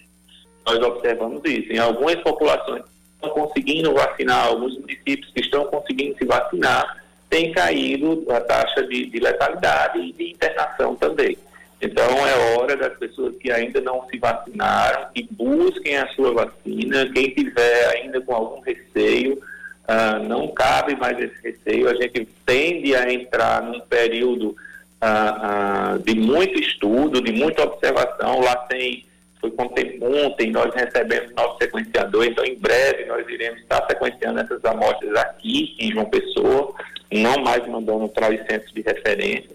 [0.69, 1.73] nós observamos isso.
[1.73, 7.53] Em algumas populações que estão conseguindo vacinar, alguns municípios que estão conseguindo se vacinar, tem
[7.53, 11.37] caído a taxa de, de letalidade e de internação também.
[11.81, 17.09] Então, é hora das pessoas que ainda não se vacinaram, que busquem a sua vacina.
[17.13, 21.89] Quem tiver ainda com algum receio, uh, não cabe mais esse receio.
[21.89, 24.57] A gente tende a entrar num período
[25.01, 28.41] uh, uh, de muito estudo, de muita observação.
[28.41, 29.05] Lá tem
[29.41, 35.15] foi ontem, nós recebemos nosso sequenciador, então em breve nós iremos estar sequenciando essas amostras
[35.17, 36.75] aqui em João Pessoa,
[37.13, 39.51] não mais mandando para os centros de referência,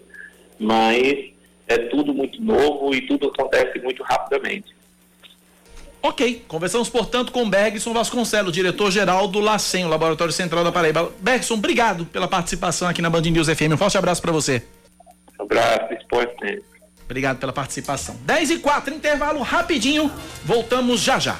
[0.58, 1.32] mas
[1.68, 4.74] é tudo muito novo e tudo acontece muito rapidamente.
[6.02, 11.10] Ok, conversamos, portanto, com Bergson Vasconcelos, diretor-geral do LACEN, o Laboratório Central da Paraíba.
[11.18, 13.72] Bergson, obrigado pela participação aqui na Band News FM.
[13.72, 14.62] Um forte abraço para você.
[15.40, 15.88] Um abraço,
[16.42, 16.73] sempre.
[17.04, 18.16] Obrigado pela participação.
[18.24, 20.10] 10 e 4, intervalo rapidinho.
[20.44, 21.36] Voltamos já já.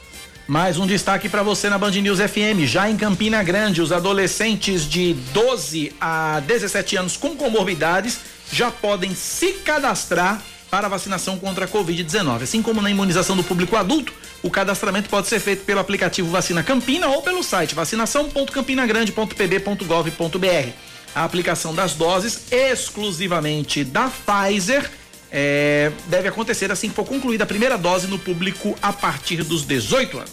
[0.49, 2.65] Mais um destaque para você na Band News FM.
[2.65, 8.21] Já em Campina Grande, os adolescentes de 12 a 17 anos com comorbidades
[8.51, 12.45] já podem se cadastrar para a vacinação contra a Covid-19.
[12.45, 14.11] Assim como na imunização do público adulto,
[14.43, 20.71] o cadastramento pode ser feito pelo aplicativo Vacina Campina ou pelo site vacinação.campinagrande.pb.gov.br.
[21.15, 24.91] A aplicação das doses exclusivamente da Pfizer
[25.31, 29.65] é, deve acontecer assim que for concluída a primeira dose no público a partir dos
[29.65, 30.31] 18 anos.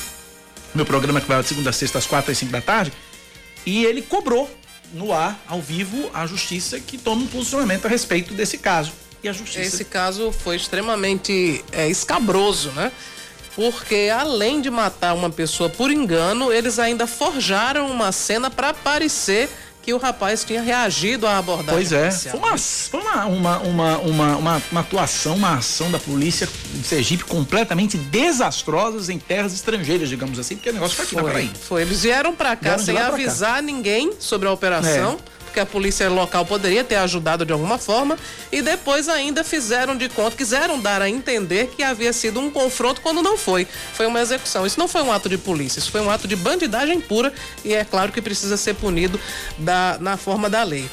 [0.73, 2.93] meu programa que vai de segunda a sexta às quatro e cinco da tarde,
[3.65, 4.49] e ele cobrou
[4.93, 8.93] no ar, ao vivo, a justiça que tome um posicionamento a respeito desse caso
[9.25, 9.61] e a justiça.
[9.61, 12.91] Esse caso foi extremamente é, escabroso, né?
[13.55, 19.49] Porque além de matar uma pessoa por engano, eles ainda forjaram uma cena para parecer
[19.81, 21.75] que o rapaz tinha reagido à abordagem.
[21.75, 25.99] Pois é, foi, uma, foi uma, uma, uma, uma, uma, uma atuação, uma ação da
[25.99, 31.13] polícia de Sergipe completamente desastrosas em terras estrangeiras, digamos assim, porque o negócio foi aqui
[31.13, 31.55] foi, na Paraíba.
[31.55, 33.61] Foi, eles vieram para cá vieram sem avisar cá.
[33.61, 35.19] ninguém sobre a operação.
[35.31, 38.19] É que a polícia local poderia ter ajudado de alguma forma
[38.51, 42.99] e depois ainda fizeram de conta, quiseram dar a entender que havia sido um confronto
[42.99, 43.65] quando não foi.
[43.93, 44.65] Foi uma execução.
[44.65, 47.33] Isso não foi um ato de polícia, isso foi um ato de bandidagem pura
[47.63, 49.17] e é claro que precisa ser punido
[49.57, 50.89] da, na forma da lei.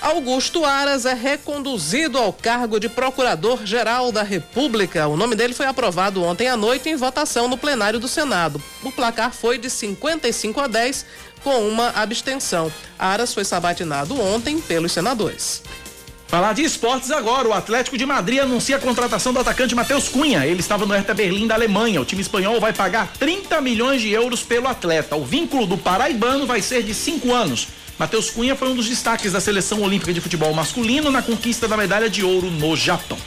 [0.00, 5.08] Augusto Aras é reconduzido ao cargo de Procurador-Geral da República.
[5.08, 8.62] O nome dele foi aprovado ontem à noite em votação no plenário do Senado.
[8.82, 11.06] O placar foi de 55 a 10
[11.46, 12.72] com uma abstenção.
[12.98, 15.62] Aras foi sabatinado ontem pelos senadores.
[16.26, 20.44] Falar de esportes agora, o Atlético de Madrid anuncia a contratação do atacante Matheus Cunha.
[20.44, 22.00] Ele estava no Hertha Berlim da Alemanha.
[22.00, 25.14] O time espanhol vai pagar 30 milhões de euros pelo atleta.
[25.14, 27.68] O vínculo do paraibano vai ser de cinco anos.
[27.96, 31.76] Matheus Cunha foi um dos destaques da seleção olímpica de futebol masculino na conquista da
[31.76, 33.18] medalha de ouro no Japão.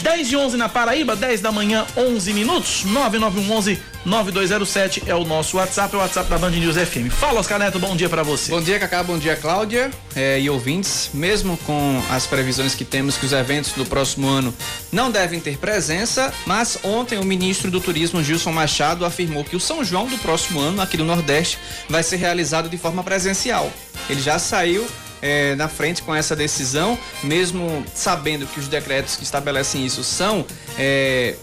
[0.00, 2.84] 10 e 11 na Paraíba, 10 da manhã, 11 minutos.
[2.84, 7.10] 9911 9207 é o nosso WhatsApp, é o WhatsApp da Band News FM.
[7.10, 8.50] Fala, Oscar Neto, bom dia para você.
[8.50, 11.10] Bom dia, Cacá, bom dia, Cláudia é, e ouvintes.
[11.12, 14.54] Mesmo com as previsões que temos que os eventos do próximo ano
[14.92, 19.60] não devem ter presença, mas ontem o ministro do Turismo, Gilson Machado, afirmou que o
[19.60, 23.70] São João do próximo ano, aqui do Nordeste, vai ser realizado de forma presencial.
[24.08, 24.86] Ele já saiu
[25.20, 30.46] é, na frente com essa decisão, mesmo sabendo que os decretos que estabelecem isso são
[30.78, 31.34] é,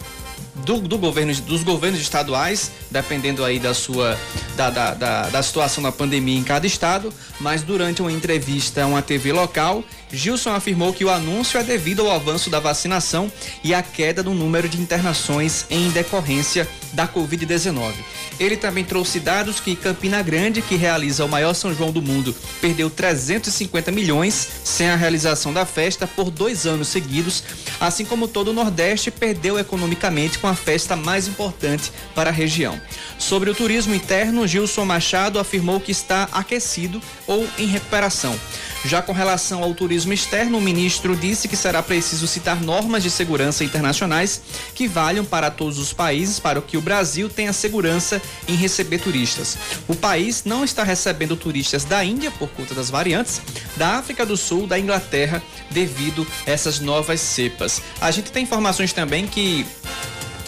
[0.64, 4.18] do, do governo, dos governos estaduais, dependendo aí da sua
[4.56, 8.86] da, da, da, da situação da pandemia em cada estado, mas durante uma entrevista a
[8.86, 13.30] uma TV local, Gilson afirmou que o anúncio é devido ao avanço da vacinação
[13.62, 17.92] e à queda no número de internações em decorrência da Covid-19.
[18.38, 22.34] Ele também trouxe dados que Campina Grande, que realiza o maior São João do mundo,
[22.60, 27.42] perdeu 350 milhões sem a realização da festa por dois anos seguidos,
[27.80, 32.80] assim como todo o Nordeste perdeu economicamente com a festa mais importante para a região.
[33.18, 38.38] Sobre o turismo interno, Gilson Machado afirmou que está aquecido ou em recuperação.
[38.84, 43.10] Já com relação ao turismo externo, o ministro disse que será preciso citar normas de
[43.10, 44.40] segurança internacionais
[44.72, 49.58] que valham para todos os países para que o Brasil tenha segurança em receber turistas.
[49.88, 53.40] O país não está recebendo turistas da Índia por conta das variantes,
[53.76, 55.42] da África do Sul, da Inglaterra,
[55.72, 57.82] devido a essas novas cepas.
[58.00, 59.66] A gente tem informações também que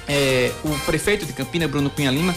[0.09, 2.35] é, o prefeito de Campina, Bruno Cunha Lima,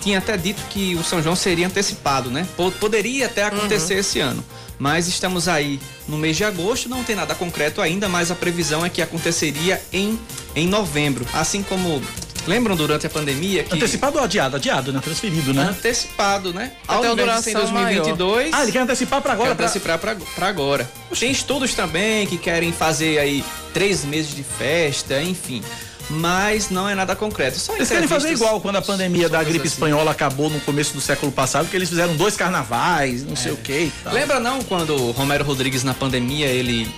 [0.00, 2.46] tinha até dito que o São João seria antecipado, né?
[2.78, 4.00] Poderia até acontecer uhum.
[4.00, 4.44] esse ano.
[4.78, 8.86] Mas estamos aí no mês de agosto, não tem nada concreto ainda, mas a previsão
[8.86, 10.18] é que aconteceria em,
[10.54, 11.26] em novembro.
[11.32, 12.00] Assim como
[12.46, 13.74] Lembram durante a pandemia que.
[13.74, 14.56] Antecipado ou adiado?
[14.56, 15.00] Adiado, né?
[15.00, 15.64] Transferido, né?
[15.64, 16.72] Antecipado, né?
[16.86, 18.50] Até a duração em 2022.
[18.50, 18.50] Maior.
[18.54, 19.54] Ah, ele quer antecipar para agora?
[19.54, 20.16] Quer antecipar pra
[20.48, 20.90] agora.
[21.18, 23.44] Tem estudos também que querem fazer aí
[23.74, 25.62] três meses de festa, enfim
[26.10, 27.58] mas não é nada concreto.
[27.58, 29.74] Só eles querem fazer igual quando a pandemia da gripe assim.
[29.74, 33.36] espanhola acabou no começo do século passado, que eles fizeram dois carnavais, não é.
[33.36, 33.92] sei o que.
[34.06, 36.92] Lembra não quando o Romero Rodrigues na pandemia ele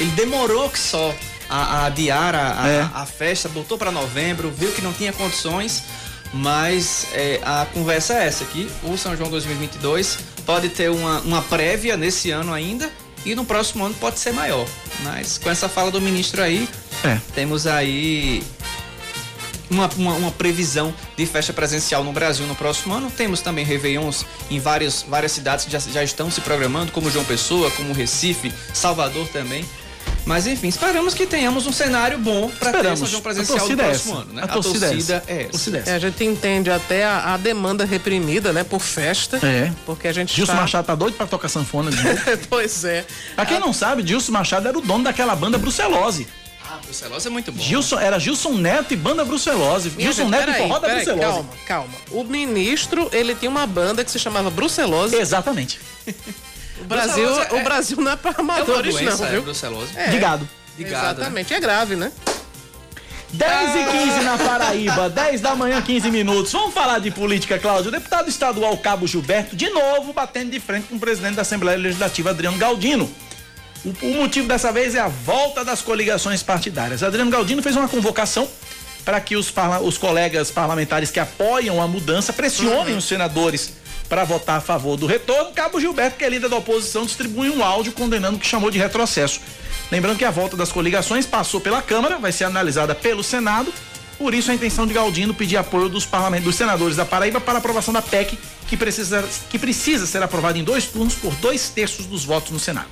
[0.00, 1.14] ele demorou que só
[1.48, 2.80] a, a adiar a, a, é.
[2.94, 5.82] a festa, botou para novembro, viu que não tinha condições.
[6.32, 8.70] Mas é, a conversa é essa aqui.
[8.82, 12.90] O São João 2022 pode ter uma, uma prévia nesse ano ainda
[13.32, 14.66] e no próximo ano pode ser maior.
[15.00, 16.68] Mas com essa fala do ministro aí,
[17.04, 17.20] é.
[17.34, 18.42] temos aí
[19.70, 23.10] uma, uma, uma, previsão de festa presencial no Brasil no próximo ano.
[23.10, 27.24] Temos também Réveillons em várias, várias cidades que já, já estão se programando, como João
[27.24, 29.64] Pessoa, como Recife, Salvador também.
[30.24, 33.76] Mas enfim, esperamos que tenhamos um cenário bom para ter São João presencial no é
[33.76, 34.42] próximo é ano, né?
[34.42, 35.50] A, a torcida, torcida é, essa.
[35.50, 35.90] Torcida é essa.
[35.90, 39.38] É, a gente entende até a, a, demanda reprimida, né, por festa.
[39.44, 39.72] É.
[39.86, 40.60] Porque a gente Gilson tá...
[40.60, 42.18] Machado tá doido para tocar sanfona de novo.
[42.50, 43.06] pois é.
[43.34, 43.60] Pra quem a...
[43.60, 46.26] não sabe, Gilson Machado era o dono daquela banda Brucelose.
[46.70, 47.62] Ah, Brucelose é muito bom.
[47.62, 49.90] Gilson, era Gilson Neto e banda Brucelose.
[49.90, 51.22] Minha Gilson gente, Neto e forró da Brucelose.
[51.22, 51.94] Calma, calma.
[52.10, 55.16] O ministro, ele tinha uma banda que se chamava Brucelose.
[55.16, 55.80] Exatamente.
[56.80, 59.40] O Brasil, é, o Brasil não é para amadores, é doença, não, viu?
[59.40, 59.92] É, brucelose.
[59.96, 60.08] É.
[60.08, 60.48] De gado.
[60.76, 61.20] De gado?
[61.20, 61.56] Exatamente, né?
[61.56, 62.12] é grave, né?
[63.32, 66.50] 10 e 15 na Paraíba, 10 da manhã, 15 minutos.
[66.50, 67.88] Vamos falar de política, Cláudio.
[67.88, 71.76] O deputado estadual Cabo Gilberto, de novo, batendo de frente com o presidente da Assembleia
[71.76, 73.10] Legislativa, Adriano Galdino.
[73.84, 77.02] O, o motivo dessa vez é a volta das coligações partidárias.
[77.02, 78.48] Adriano Galdino fez uma convocação
[79.04, 79.52] para que os,
[79.82, 82.98] os, colegas parlamentares que apoiam a mudança pressionem uhum.
[82.98, 83.74] os senadores
[84.08, 85.52] para votar a favor do retorno.
[85.52, 88.78] Cabo Gilberto, que é líder da oposição, distribui um áudio condenando o que chamou de
[88.78, 89.40] retrocesso.
[89.90, 93.72] Lembrando que a volta das coligações passou pela Câmara, vai ser analisada pelo Senado.
[94.18, 97.54] Por isso, a intenção de Galdino pedir apoio dos, parlamentos, dos senadores da Paraíba para
[97.54, 98.36] a aprovação da PEC,
[98.66, 102.58] que precisa, que precisa ser aprovada em dois turnos por dois terços dos votos no
[102.58, 102.88] Senado.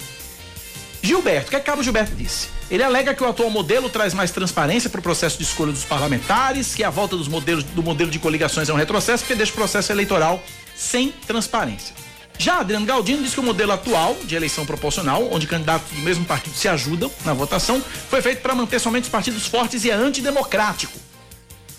[1.03, 2.49] Gilberto, o que é Cabo Gilberto disse?
[2.71, 5.85] Ele alega que o atual modelo traz mais transparência para o processo de escolha dos
[5.85, 9.53] parlamentares, que a volta dos modelos, do modelo de coligações é um retrocesso, porque deixa
[9.53, 10.43] o processo eleitoral
[10.77, 11.95] sem transparência.
[12.39, 16.25] Já Adriano Galdino diz que o modelo atual de eleição proporcional, onde candidatos do mesmo
[16.25, 19.95] partido se ajudam na votação, foi feito para manter somente os partidos fortes e é
[19.95, 20.99] antidemocrático.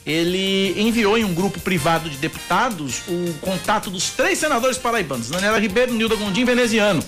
[0.05, 5.59] Ele enviou em um grupo privado de deputados o contato dos três senadores paraibanos, Daniela
[5.59, 7.03] Ribeiro, Nilda Gondim e Veneziano.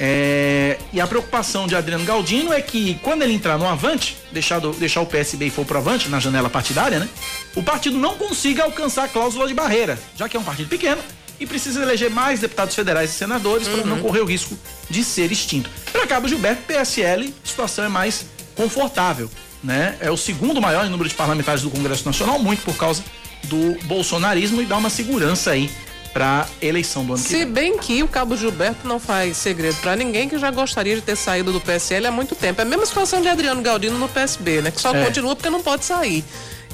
[0.00, 4.60] É, e a preocupação de Adriano Galdino é que quando ele entrar no Avante, deixar,
[4.60, 7.08] do, deixar o PSB e for pro Avante, na janela partidária, né?
[7.56, 11.02] O partido não consiga alcançar a cláusula de barreira, já que é um partido pequeno
[11.40, 13.74] e precisa eleger mais deputados federais e senadores uhum.
[13.74, 14.58] para não correr o risco
[14.90, 15.70] de ser extinto.
[15.92, 18.26] Para Cabo Gilberto, PSL, a situação é mais
[18.56, 19.30] confortável,
[19.62, 19.96] né?
[20.00, 23.04] É o segundo maior em número de parlamentares do Congresso Nacional, muito por causa
[23.44, 25.70] do bolsonarismo e dá uma segurança aí
[26.18, 27.46] para eleição do ano Se que vem.
[27.46, 31.00] Se bem que o Cabo Gilberto não faz segredo para ninguém que já gostaria de
[31.00, 32.60] ter saído do PSL há muito tempo.
[32.60, 34.72] É a mesma situação de Adriano Galdino no PSB, né?
[34.72, 35.04] Que só é.
[35.04, 36.24] continua porque não pode sair.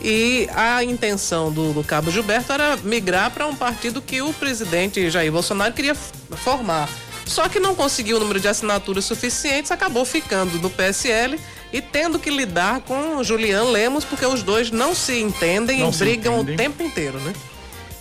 [0.00, 5.10] E a intenção do, do Cabo Gilberto era migrar para um partido que o presidente
[5.10, 6.88] Jair Bolsonaro queria formar.
[7.26, 11.38] Só que não conseguiu o número de assinaturas suficientes, acabou ficando no PSL
[11.70, 15.96] e tendo que lidar com Julian Lemos, porque os dois não se entendem não e
[15.96, 16.54] brigam entendem.
[16.54, 17.34] o tempo inteiro, né?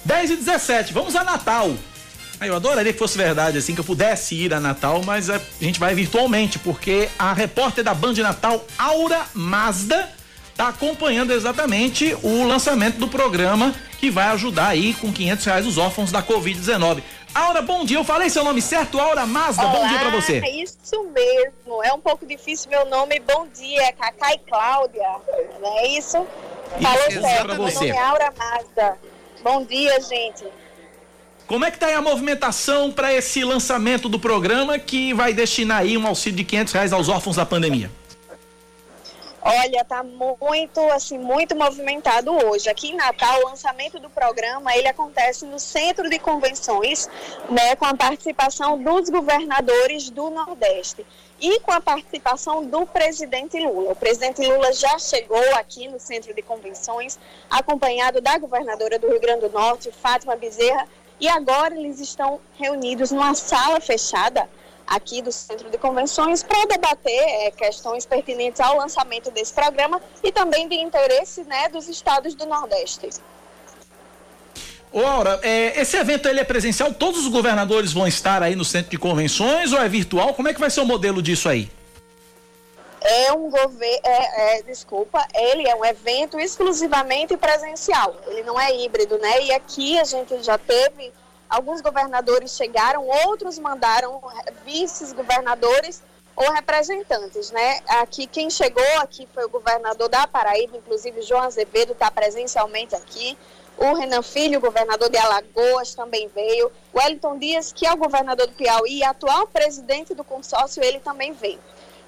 [0.05, 1.71] 10 e 17, vamos a Natal.
[2.41, 5.79] Eu adoraria que fosse verdade, assim, que eu pudesse ir a Natal, mas a gente
[5.79, 10.09] vai virtualmente, porque a repórter da Band Natal, Aura Mazda,
[10.49, 15.77] está acompanhando exatamente o lançamento do programa que vai ajudar aí com 500 reais os
[15.77, 17.01] órfãos da Covid-19.
[17.33, 17.97] Aura, bom dia.
[17.97, 19.63] Eu falei seu nome certo, Aura Mazda.
[19.63, 20.37] Olá, bom dia para você.
[20.37, 21.81] É isso mesmo.
[21.83, 23.19] É um pouco difícil meu nome.
[23.21, 25.07] Bom dia, Cacá e Cláudia.
[25.59, 26.27] Não é isso?
[26.81, 27.47] Falou isso, certo.
[27.47, 28.97] Meu nome é Aura Mazda.
[29.43, 30.45] Bom dia, gente.
[31.45, 35.79] Como é que tá aí a movimentação para esse lançamento do programa que vai destinar
[35.79, 37.91] aí um auxílio de 500 reais aos órfãos da pandemia?
[39.41, 42.69] Olha, tá muito, assim, muito movimentado hoje.
[42.69, 47.09] Aqui em Natal, o lançamento do programa, ele acontece no Centro de Convenções,
[47.49, 51.05] né, com a participação dos governadores do Nordeste
[51.43, 53.91] e com a participação do presidente Lula.
[53.91, 57.19] O presidente Lula já chegou aqui no Centro de Convenções,
[57.49, 60.87] acompanhado da governadora do Rio Grande do Norte, Fátima Bezerra,
[61.19, 64.49] e agora eles estão reunidos numa sala fechada
[64.87, 70.31] aqui do Centro de Convenções para debater é, questões pertinentes ao lançamento desse programa e
[70.31, 73.09] também de interesse né, dos estados do Nordeste.
[75.01, 76.93] Aura, é, esse evento ele é presencial?
[76.93, 80.33] Todos os governadores vão estar aí no centro de convenções ou é virtual?
[80.33, 81.69] Como é que vai ser o modelo disso aí?
[83.01, 88.15] É um governo, é, é, desculpa, ele é um evento exclusivamente presencial.
[88.27, 89.43] Ele não é híbrido, né?
[89.43, 91.11] E aqui a gente já teve
[91.49, 94.21] alguns governadores chegaram, outros mandaram
[94.65, 96.01] vice-governadores
[96.35, 97.79] ou representantes, né?
[97.87, 103.37] Aqui quem chegou aqui foi o governador da Paraíba, inclusive João Azevedo está presencialmente aqui.
[103.77, 106.71] O Renan Filho, governador de Alagoas, também veio.
[106.93, 110.99] O Wellington Dias, que é o governador do Piauí e atual presidente do consórcio, ele
[110.99, 111.59] também veio.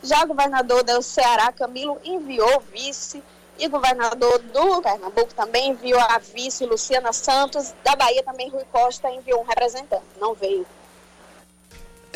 [0.03, 3.23] Já o governador do Ceará, Camilo, enviou vice.
[3.57, 7.73] E o governador do Pernambuco também enviou a vice Luciana Santos.
[7.83, 10.03] Da Bahia também Rui Costa enviou um representante.
[10.19, 10.65] Não veio.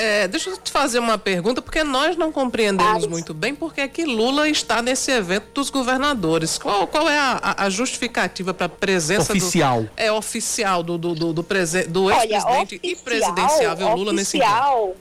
[0.01, 3.87] É, deixa eu te fazer uma pergunta, porque nós não compreendemos muito bem porque é
[3.89, 6.57] que Lula está nesse evento dos governadores.
[6.57, 9.83] Qual, qual é a, a justificativa para a presença Oficial.
[9.83, 14.49] Do, é oficial do, do, do, do, prese, do ex-presidente e presidenciável Lula nesse evento.
[14.49, 14.95] oficial,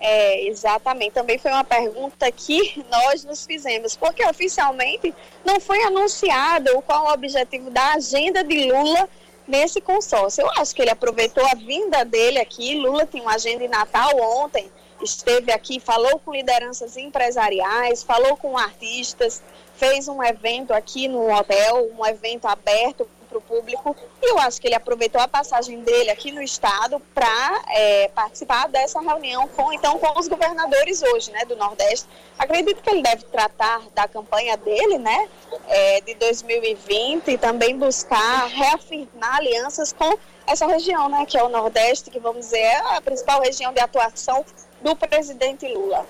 [0.00, 1.12] É, exatamente.
[1.12, 5.14] Também foi uma pergunta que nós nos fizemos, porque oficialmente
[5.44, 9.06] não foi anunciado qual o objetivo da agenda de Lula
[9.46, 10.42] nesse consórcio.
[10.42, 12.74] Eu acho que ele aproveitou a vinda dele aqui.
[12.76, 14.70] Lula tinha uma agenda em Natal ontem,
[15.02, 19.42] esteve aqui, falou com lideranças empresariais, falou com artistas,
[19.76, 23.96] fez um evento aqui no hotel, um evento aberto para o público.
[24.20, 28.68] E eu acho que ele aproveitou a passagem dele aqui no estado para é, participar
[28.68, 32.06] dessa reunião com então com os governadores hoje, né, do Nordeste.
[32.38, 35.28] Acredito que ele deve tratar da campanha dele, né,
[35.68, 41.48] é, de 2020 e também buscar reafirmar alianças com essa região, né, que é o
[41.48, 44.44] Nordeste, que vamos dizer é a principal região de atuação
[44.82, 46.06] do presidente Lula.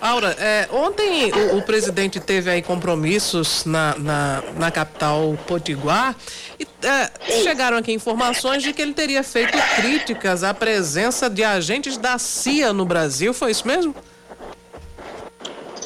[0.00, 6.14] Aura, é, ontem o, o, presidente teve aí compromissos na, na, na capital Potiguar
[6.60, 11.96] e é, chegaram aqui informações de que ele teria feito críticas à presença de agentes
[11.96, 13.32] da CIA no Brasil.
[13.32, 13.94] Foi isso mesmo?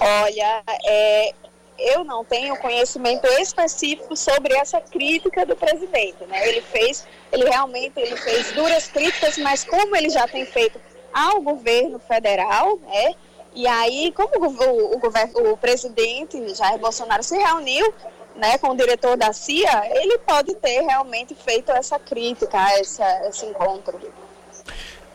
[0.01, 1.33] Olha, é,
[1.79, 6.49] eu não tenho conhecimento específico sobre essa crítica do presidente, né?
[6.49, 10.81] Ele fez, ele realmente ele fez duras críticas, mas como ele já tem feito
[11.13, 13.15] ao governo federal, né?
[13.55, 17.93] E aí, como o, o, o, presidente Jair Bolsonaro se reuniu
[18.37, 23.29] né, com o diretor da CIA, ele pode ter realmente feito essa crítica a essa,
[23.29, 23.99] esse encontro.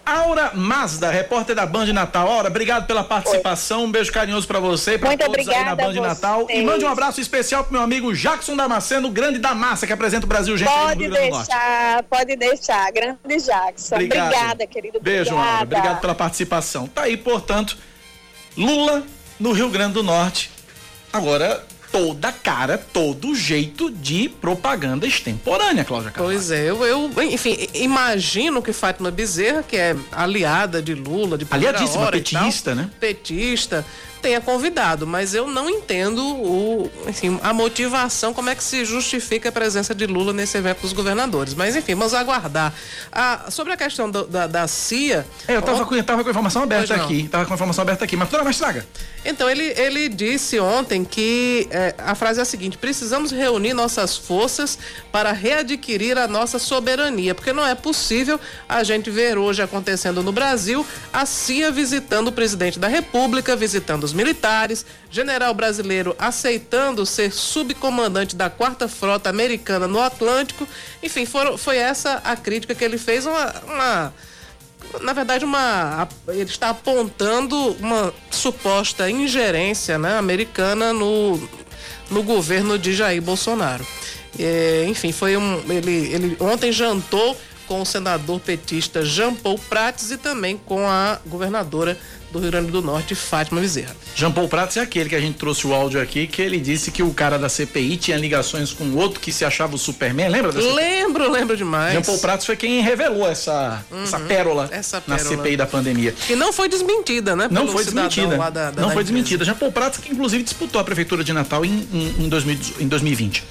[0.06, 2.30] Aura Mazda, repórter da Band Natal.
[2.30, 3.80] Aura, obrigado pela participação.
[3.80, 3.88] Oi.
[3.88, 6.46] Um beijo carinhoso para você e para todos aí na Band Natal.
[6.48, 10.26] E mande um abraço especial pro meu amigo Jackson Damasceno, grande da massa, que apresenta
[10.26, 13.96] o Brasil Gente pode deixar, Pode deixar, grande Jackson.
[13.96, 14.28] Obrigado.
[14.28, 15.00] Obrigada, querido.
[15.02, 15.52] Beijo, Obrigada.
[15.52, 15.64] Aura.
[15.64, 16.88] Obrigado pela participação.
[16.88, 17.76] Tá aí, portanto,
[18.58, 19.04] Lula
[19.40, 20.50] no Rio Grande do Norte.
[21.12, 26.36] Agora, toda cara, todo jeito de propaganda extemporânea, Cláudia Carvalho.
[26.36, 31.48] Pois é, eu, eu, enfim, imagino que Fátima Bezerra, que é aliada de Lula, de
[31.50, 32.90] Aliadíssima, petista, né?
[33.00, 33.86] Petista,
[34.26, 39.50] tenha convidado, mas eu não entendo o, enfim, a motivação, como é que se justifica
[39.50, 41.54] a presença de Lula nesse evento dos governadores.
[41.54, 42.74] Mas enfim, vamos aguardar.
[43.12, 45.28] Ah, sobre a questão do, da, da CIA.
[45.48, 46.00] É, eu tava, ontem...
[46.00, 47.28] com, tava com a informação aberta aqui.
[47.28, 48.84] Tava com a informação aberta aqui, mas toda mais estraga.
[49.24, 54.18] Então, ele, ele disse ontem que é, a frase é a seguinte: precisamos reunir nossas
[54.18, 54.80] forças
[55.12, 60.32] para readquirir a nossa soberania, porque não é possível a gente ver hoje acontecendo no
[60.32, 67.32] Brasil a CIA visitando o presidente da República, visitando os militares, general brasileiro aceitando ser
[67.32, 70.68] subcomandante da quarta frota americana no Atlântico.
[71.04, 74.14] Enfim, foram, foi essa a crítica que ele fez, uma, uma
[75.02, 81.40] na verdade, uma, ele está apontando uma suposta ingerência né, americana no,
[82.10, 83.86] no governo de Jair Bolsonaro.
[84.38, 85.62] É, enfim, foi um.
[85.70, 87.38] Ele, ele ontem jantou
[87.68, 91.98] com o senador petista Jean Paul Prates e também com a governadora
[92.36, 93.96] do Rio Grande do Norte, Fátima Bezerra.
[94.16, 96.92] Jean Paul Prates é aquele que a gente trouxe o áudio aqui, que ele disse
[96.92, 100.52] que o cara da CPI tinha ligações com outro que se achava o Superman, lembra
[100.52, 100.74] dessa?
[100.74, 101.94] Lembro, lembro demais.
[101.94, 105.66] Jean Paul Prates foi quem revelou essa, uhum, essa, pérola essa pérola na CPI da
[105.66, 106.12] pandemia.
[106.12, 107.48] Que não foi desmentida, né?
[107.50, 108.38] Não foi desmentida.
[108.38, 109.46] Da, da não foi desmentida.
[109.46, 112.88] Jean Paul Prates que inclusive disputou a prefeitura de Natal em, em, em, 2000, em
[112.88, 113.44] 2020.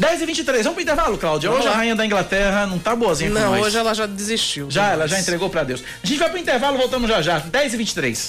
[0.00, 1.52] 10 e 23 vamos pro intervalo, Cláudia.
[1.52, 4.70] Hoje a rainha da Inglaterra não tá boazinha não, hoje ela já desistiu.
[4.70, 5.84] Já, ela já entregou para Deus.
[6.02, 7.38] A gente vai pro intervalo, voltamos já já.
[7.38, 8.28] 10 e 23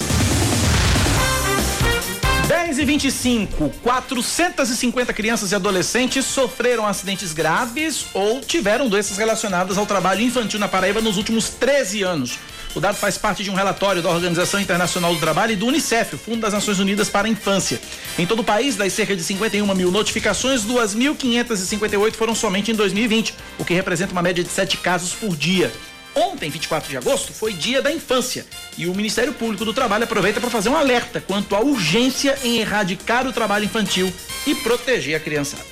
[2.46, 9.86] 10 e 25 450 crianças e adolescentes sofreram acidentes graves ou tiveram doenças relacionadas ao
[9.86, 12.38] trabalho infantil na Paraíba nos últimos 13 anos.
[12.74, 16.16] O dado faz parte de um relatório da Organização Internacional do Trabalho e do Unicef,
[16.16, 17.82] o Fundo das Nações Unidas para a Infância.
[18.18, 23.36] Em todo o país, das cerca de 51 mil notificações, 2.558 foram somente em 2020,
[23.60, 25.72] o que representa uma média de 7 casos por dia.
[26.16, 28.46] Ontem, 24 de agosto, foi dia da infância
[28.78, 32.60] e o Ministério Público do Trabalho aproveita para fazer um alerta quanto à urgência em
[32.60, 34.12] erradicar o trabalho infantil
[34.46, 35.71] e proteger a criançada.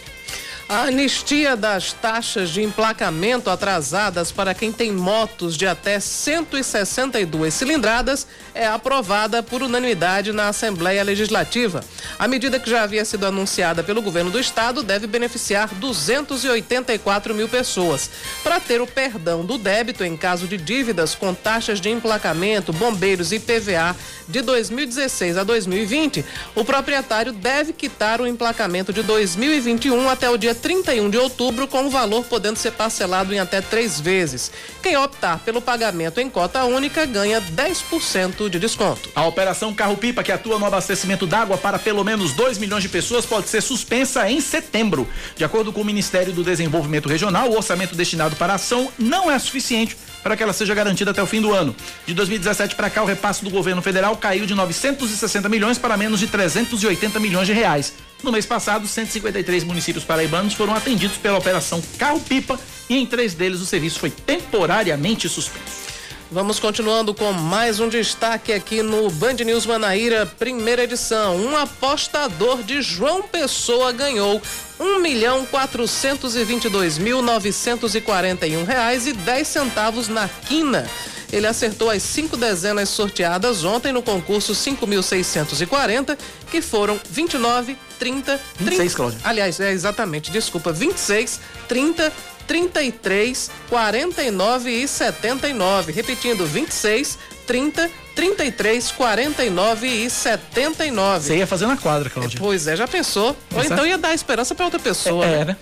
[0.72, 8.28] A anistia das taxas de emplacamento atrasadas para quem tem motos de até 162 cilindradas
[8.53, 11.84] é aprovada por unanimidade na Assembleia Legislativa.
[12.20, 17.49] A medida que já havia sido anunciada pelo governo do estado deve beneficiar 284 mil
[17.49, 18.07] pessoas.
[18.43, 23.32] Para ter o perdão do débito em caso de dívidas com taxas de emplacamento, bombeiros
[23.32, 23.95] e PVA
[24.28, 30.59] de 2016 a 2020, o proprietário deve quitar o emplacamento de 2021 até o dia
[30.60, 34.51] 31 de outubro, com o valor podendo ser parcelado em até três vezes.
[34.84, 39.10] Quem optar pelo pagamento em cota única ganha 10% de desconto.
[39.16, 43.26] A operação Carro-Pipa, que atua no abastecimento d'água para pelo menos 2 milhões de pessoas,
[43.26, 45.07] pode ser suspensa em setembro.
[45.36, 49.32] De acordo com o Ministério do Desenvolvimento Regional, o orçamento destinado para a ação não
[49.32, 51.76] é suficiente para que ela seja garantida até o fim do ano.
[52.05, 56.20] De 2017 para cá, o repasse do governo federal caiu de 960 milhões para menos
[56.20, 57.93] de 380 milhões de reais.
[58.22, 62.59] No mês passado, 153 municípios paraibanos foram atendidos pela operação Carro-Pipa
[62.89, 65.89] e em três deles o serviço foi temporariamente suspenso.
[66.32, 71.36] Vamos continuando com mais um destaque aqui no Band News Manaíra, primeira edição.
[71.36, 74.39] Um apostador de João Pessoa ganhou
[74.80, 79.13] um milhão quatrocentos e vinte e dois mil novecentos e quarenta e um reais e
[79.13, 80.88] dez centavos na quina.
[81.32, 86.17] Ele acertou as cinco dezenas sorteadas ontem no concurso 5.640,
[86.49, 89.19] que foram 29, 30, 26, Cláudia.
[89.23, 92.11] Aliás, é exatamente, desculpa, 26, 30,
[92.50, 95.91] 33, 49 e 79.
[95.91, 101.28] Repetindo, 26, 30, 33, 49 e 79.
[101.28, 102.39] Você ia fazer na quadra, Cláudia.
[102.39, 103.38] Pois é, já pensou?
[103.54, 105.24] Ou então ia dar esperança para outra pessoa.
[105.24, 105.45] É, né?
[105.45, 105.58] né?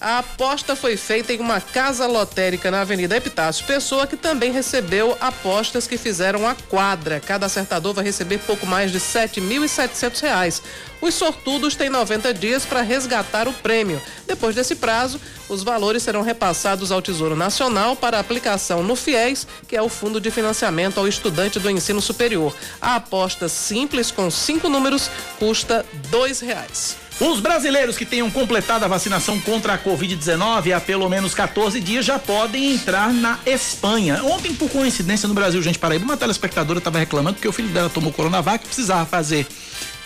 [0.00, 5.18] A aposta foi feita em uma casa lotérica na Avenida Epitácio Pessoa, que também recebeu
[5.20, 7.18] apostas que fizeram a quadra.
[7.18, 10.62] Cada acertador vai receber pouco mais de R$ 7.700.
[11.00, 14.00] Os sortudos têm 90 dias para resgatar o prêmio.
[14.24, 19.76] Depois desse prazo, os valores serão repassados ao Tesouro Nacional para aplicação no FIES, que
[19.76, 22.54] é o Fundo de Financiamento ao Estudante do Ensino Superior.
[22.80, 27.07] A aposta simples com cinco números custa R$ reais.
[27.20, 32.04] Os brasileiros que tenham completado a vacinação contra a Covid-19 há pelo menos 14 dias
[32.04, 34.22] já podem entrar na Espanha.
[34.22, 37.90] Ontem, por coincidência, no Brasil, gente, Paraíba, uma telespectadora estava reclamando que o filho dela
[37.90, 39.48] tomou Coronavac e precisava fazer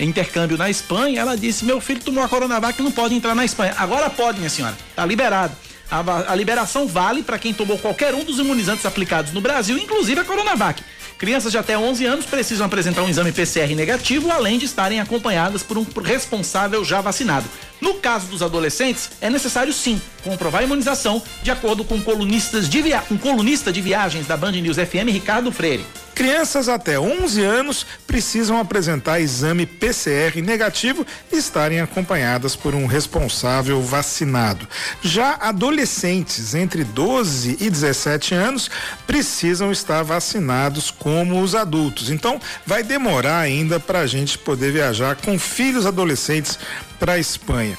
[0.00, 1.20] intercâmbio na Espanha.
[1.20, 3.74] Ela disse: Meu filho tomou a Coronavac e não pode entrar na Espanha.
[3.76, 5.54] Agora pode, minha senhora, tá liberado.
[5.90, 10.18] A, a liberação vale para quem tomou qualquer um dos imunizantes aplicados no Brasil, inclusive
[10.18, 10.82] a Coronavac.
[11.23, 15.62] Crianças de até 11 anos precisam apresentar um exame PCR negativo, além de estarem acompanhadas
[15.62, 17.47] por um responsável já vacinado.
[17.81, 22.81] No caso dos adolescentes, é necessário sim comprovar a imunização, de acordo com colunistas de
[22.83, 23.03] via...
[23.11, 25.85] um colunista de viagens da Band News FM, Ricardo Freire.
[26.14, 33.81] Crianças até 11 anos precisam apresentar exame PCR negativo e estarem acompanhadas por um responsável
[33.83, 34.68] vacinado.
[35.01, 38.70] Já adolescentes entre 12 e 17 anos
[39.07, 42.11] precisam estar vacinados como os adultos.
[42.11, 46.59] Então, vai demorar ainda para a gente poder viajar com filhos adolescentes
[47.01, 47.77] para a Espanha.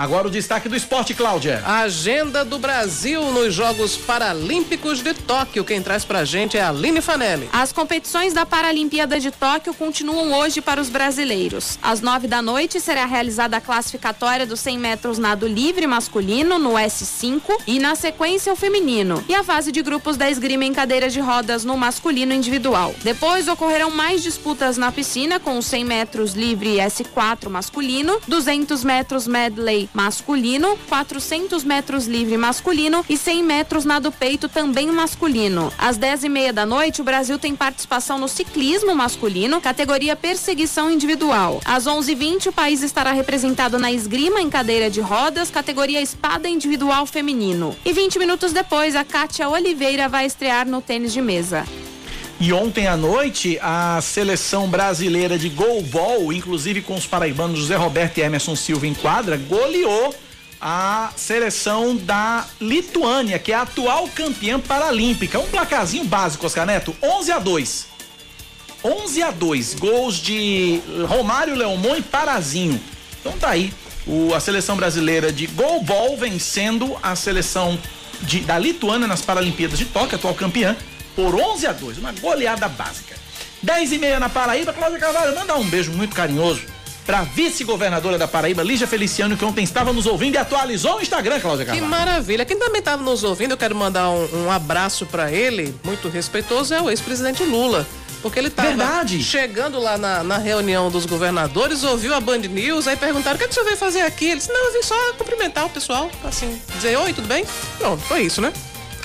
[0.00, 1.62] Agora o destaque do esporte, Cláudia.
[1.62, 5.62] A agenda do Brasil nos Jogos Paralímpicos de Tóquio.
[5.62, 7.50] Quem traz pra gente é a Aline Fanelli.
[7.52, 11.78] As competições da Paralimpíada de Tóquio continuam hoje para os brasileiros.
[11.82, 16.70] Às nove da noite será realizada a classificatória dos 100 metros nado livre masculino no
[16.70, 19.22] S5 e na sequência o feminino.
[19.28, 22.94] E a fase de grupos da esgrima em cadeiras de rodas no masculino individual.
[23.02, 29.26] Depois ocorrerão mais disputas na piscina com os 100 metros livre S4 masculino, 200 metros
[29.26, 35.72] medley masculino, 400 metros livre masculino e 100 metros nado peito também masculino.
[35.78, 40.90] Às 10 e meia da noite, o Brasil tem participação no ciclismo masculino, categoria perseguição
[40.90, 41.60] individual.
[41.64, 47.06] Às 11h20, o país estará representado na esgrima em cadeira de rodas, categoria espada individual
[47.06, 47.76] feminino.
[47.84, 51.64] E 20 minutos depois, a Kátia Oliveira vai estrear no tênis de mesa.
[52.40, 58.16] E ontem à noite, a seleção brasileira de goalball, inclusive com os paraibanos José Roberto
[58.16, 60.14] e Emerson Silva em quadra, goleou
[60.58, 65.38] a seleção da Lituânia, que é a atual campeã paralímpica.
[65.38, 67.86] Um placarzinho básico, Oscar Neto, 11 a 2.
[68.82, 72.80] 11 a 2, gols de Romário Leomon e Parazinho.
[73.20, 73.70] Então tá aí,
[74.06, 77.78] o, a seleção brasileira de goalball vencendo a seleção
[78.22, 80.74] de, da Lituânia nas Paralimpíadas de Tóquio, atual campeã,
[81.14, 83.16] por 11 a 2, uma goleada básica.
[83.62, 86.62] 10 e meia na Paraíba, Cláudia Carvalho, manda um beijo muito carinhoso
[87.06, 91.40] para vice-governadora da Paraíba, Lígia Feliciano, que ontem estava nos ouvindo e atualizou o Instagram,
[91.40, 91.90] Cláudia Que Carvalho.
[91.90, 92.44] maravilha.
[92.44, 96.72] Quem também estava nos ouvindo, eu quero mandar um, um abraço para ele, muito respeitoso,
[96.72, 97.86] é o ex-presidente Lula.
[98.22, 98.68] Porque ele estava
[99.22, 103.44] chegando lá na, na reunião dos governadores, ouviu a Band News, aí perguntaram: o que,
[103.46, 104.26] é que você veio fazer aqui?
[104.26, 107.46] Ele disse: não, eu vim só cumprimentar o pessoal, assim, dizer oi, tudo bem?
[107.78, 108.52] Pronto, foi isso, né?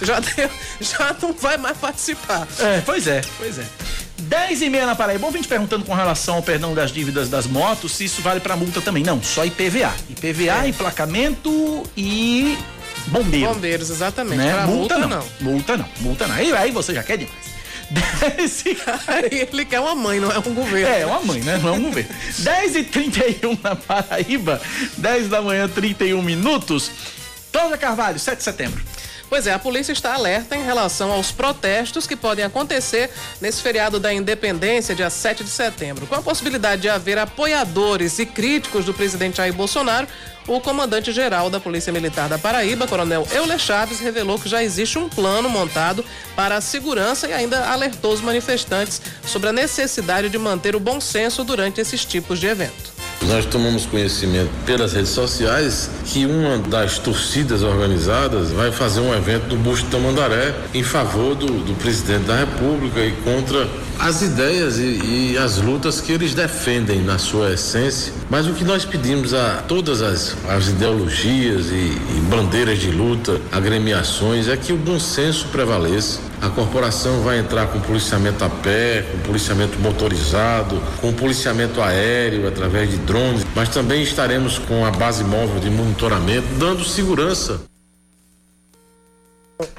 [0.02, 0.50] Já, deu,
[0.82, 2.48] já não vai mais participar.
[2.60, 3.66] É, pois é, pois é.
[4.18, 5.26] 10 e meia na Paraíba.
[5.26, 8.40] Bom, vim te perguntando com relação ao perdão das dívidas das motos, se isso vale
[8.40, 9.04] pra multa também.
[9.04, 9.94] Não, só IPVA.
[10.10, 12.58] IPVA, emplacamento e
[13.08, 13.54] bombeiro.
[13.54, 14.38] Bombeiros, exatamente.
[14.38, 14.54] Né?
[14.54, 15.18] Pra multa, multa, não.
[15.18, 15.52] não.
[15.52, 16.36] Multa não, multa não.
[16.36, 17.56] Aí, aí você já quer demais.
[18.36, 18.78] 10 e...
[19.08, 20.88] Aí ele quer uma mãe, não é um governo.
[20.88, 21.60] É, uma mãe, né?
[21.62, 22.10] Não é um governo.
[22.40, 24.62] 10 e 31 na Paraíba,
[24.98, 26.92] 10 da manhã, 31 minutos.
[27.52, 28.84] Cláudia Carvalho, 7 de setembro.
[29.28, 33.10] Pois é, a polícia está alerta em relação aos protestos que podem acontecer
[33.42, 36.06] nesse feriado da independência, dia 7 de setembro.
[36.06, 40.08] Com a possibilidade de haver apoiadores e críticos do presidente Jair Bolsonaro,
[40.48, 45.10] o comandante-geral da Polícia Militar da Paraíba, Coronel Euler Chaves, revelou que já existe um
[45.10, 46.06] plano montado
[46.36, 51.02] para a segurança e ainda alertou os manifestantes sobre a necessidade de manter o bom
[51.02, 52.95] senso durante esses tipos de evento.
[53.24, 59.56] Nós tomamos conhecimento pelas redes sociais que uma das torcidas organizadas vai fazer um evento
[59.56, 63.68] no Busto Tamandaré em favor do, do presidente da República e contra
[64.00, 68.14] as ideias e, e as lutas que eles defendem na sua essência.
[68.30, 73.42] Mas o que nós pedimos a todas as, as ideologias e, e bandeiras de luta,
[73.52, 76.20] agremiações, é que o bom senso prevaleça.
[76.42, 82.92] A corporação vai entrar com policiamento a pé, com policiamento motorizado, com policiamento aéreo através
[82.92, 87.62] de drones, mas também estaremos com a base móvel de monitoramento, dando segurança.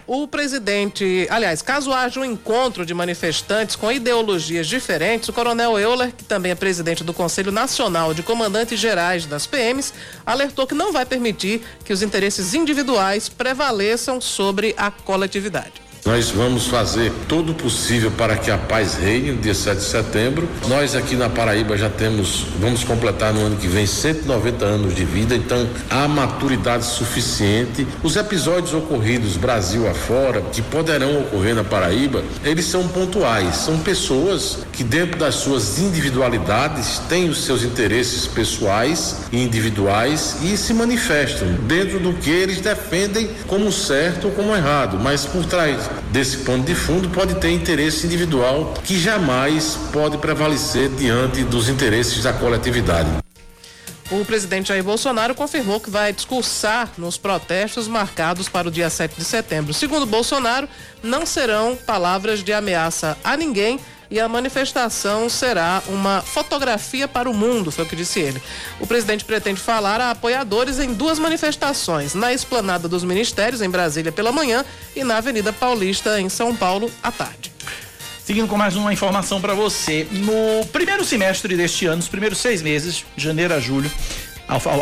[0.07, 6.12] O presidente, aliás, caso haja um encontro de manifestantes com ideologias diferentes, o coronel Euler,
[6.12, 9.93] que também é presidente do Conselho Nacional de Comandantes Gerais das PMs,
[10.24, 15.86] alertou que não vai permitir que os interesses individuais prevaleçam sobre a coletividade.
[16.07, 19.82] Nós vamos fazer todo o possível para que a paz reine no dia 7 de
[19.82, 20.48] setembro.
[20.68, 25.04] Nós aqui na Paraíba já temos, vamos completar no ano que vem 190 anos de
[25.04, 27.84] vida, então há maturidade suficiente.
[28.04, 33.57] Os episódios ocorridos Brasil afora, que poderão ocorrer na Paraíba, eles são pontuais.
[33.57, 40.57] São pessoas que dentro das suas individualidades têm os seus interesses pessoais e individuais e
[40.57, 45.95] se manifestam dentro do que eles defendem como certo ou como errado, mas por trás
[46.11, 52.22] desse pano de fundo pode ter interesse individual que jamais pode prevalecer diante dos interesses
[52.22, 53.09] da coletividade.
[54.09, 59.16] O presidente Jair Bolsonaro confirmou que vai discursar nos protestos marcados para o dia 7
[59.16, 59.74] de setembro.
[59.74, 60.68] Segundo Bolsonaro,
[61.03, 63.80] não serão palavras de ameaça a ninguém
[64.11, 68.40] e a manifestação será uma fotografia para o mundo, foi o que disse ele.
[68.80, 74.12] O presidente pretende falar a apoiadores em duas manifestações, na Esplanada dos Ministérios, em Brasília,
[74.12, 77.52] pela manhã, e na Avenida Paulista, em São Paulo, à tarde.
[78.24, 80.07] Seguindo com mais uma informação para você.
[80.11, 83.88] No primeiro semestre deste ano, os primeiros seis meses, de janeiro a julho,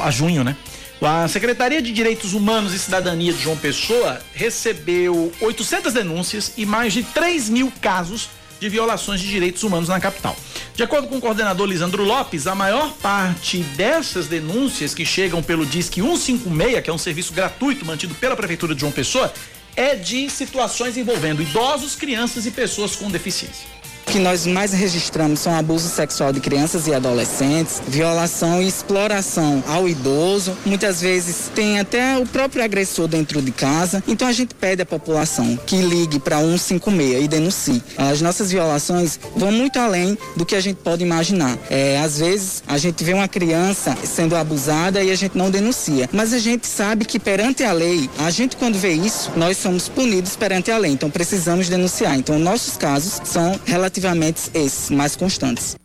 [0.03, 0.57] a, junho, né?
[1.03, 6.95] A Secretaria de Direitos Humanos e Cidadania de João Pessoa recebeu 800 denúncias e mais
[6.95, 8.31] de 3 mil casos
[8.61, 10.37] de violações de direitos humanos na capital.
[10.75, 15.65] De acordo com o coordenador Lisandro Lopes, a maior parte dessas denúncias que chegam pelo
[15.65, 19.33] Disque 156, que é um serviço gratuito mantido pela Prefeitura de João Pessoa,
[19.77, 23.74] é de situações envolvendo idosos, crianças e pessoas com deficiência.
[24.07, 29.89] Que nós mais registramos são abuso sexual de crianças e adolescentes, violação e exploração ao
[29.89, 30.57] idoso.
[30.65, 34.03] Muitas vezes tem até o próprio agressor dentro de casa.
[34.07, 37.83] Então a gente pede à população que ligue para 156 e denuncie.
[37.97, 41.59] As nossas violações vão muito além do que a gente pode imaginar.
[41.69, 46.09] É, às vezes a gente vê uma criança sendo abusada e a gente não denuncia.
[46.13, 49.89] Mas a gente sabe que perante a lei, a gente quando vê isso, nós somos
[49.89, 50.93] punidos perante a lei.
[50.93, 52.17] Então precisamos denunciar.
[52.19, 53.59] Então nossos casos são
[53.95, 55.77] relativamente esses mais constantes.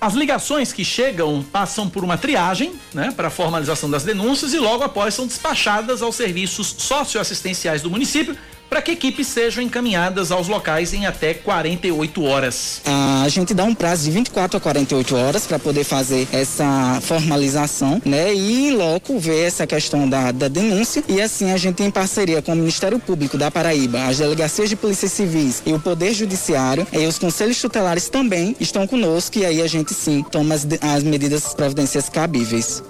[0.00, 4.82] As ligações que chegam passam por uma triagem, né, para formalização das denúncias e logo
[4.82, 8.36] após são despachadas aos serviços socioassistenciais do município
[8.72, 12.80] para que equipes sejam encaminhadas aos locais em até 48 horas.
[12.86, 18.00] A gente dá um prazo de 24 a 48 horas para poder fazer essa formalização,
[18.02, 18.32] né?
[18.32, 22.40] E em loco ver essa questão da, da denúncia e assim a gente em parceria
[22.40, 26.86] com o Ministério Público da Paraíba, as delegacias de polícias civis e o Poder Judiciário
[26.94, 31.02] e os conselhos tutelares também estão conosco e aí a gente sim toma as, as
[31.02, 32.82] medidas providências cabíveis.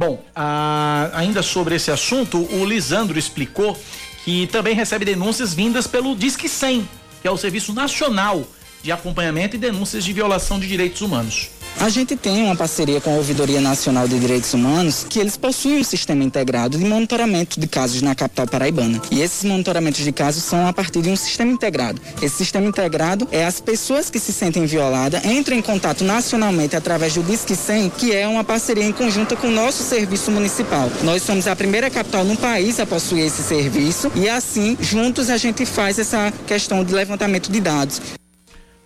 [0.00, 3.78] Bom, a, ainda sobre esse assunto, o Lisandro explicou
[4.24, 6.88] que também recebe denúncias vindas pelo Disque 100,
[7.22, 8.46] que é o Serviço Nacional
[8.82, 11.50] de Acompanhamento e Denúncias de Violação de Direitos Humanos.
[11.80, 15.78] A gente tem uma parceria com a Ouvidoria Nacional de Direitos Humanos, que eles possuem
[15.78, 19.00] um sistema integrado de monitoramento de casos na capital paraibana.
[19.10, 21.98] E esses monitoramentos de casos são a partir de um sistema integrado.
[22.20, 27.14] Esse sistema integrado é as pessoas que se sentem violadas entram em contato nacionalmente através
[27.14, 30.92] do Disque 100, que é uma parceria em conjunta com o nosso serviço municipal.
[31.02, 35.38] Nós somos a primeira capital no país a possuir esse serviço e assim, juntos a
[35.38, 38.19] gente faz essa questão de levantamento de dados.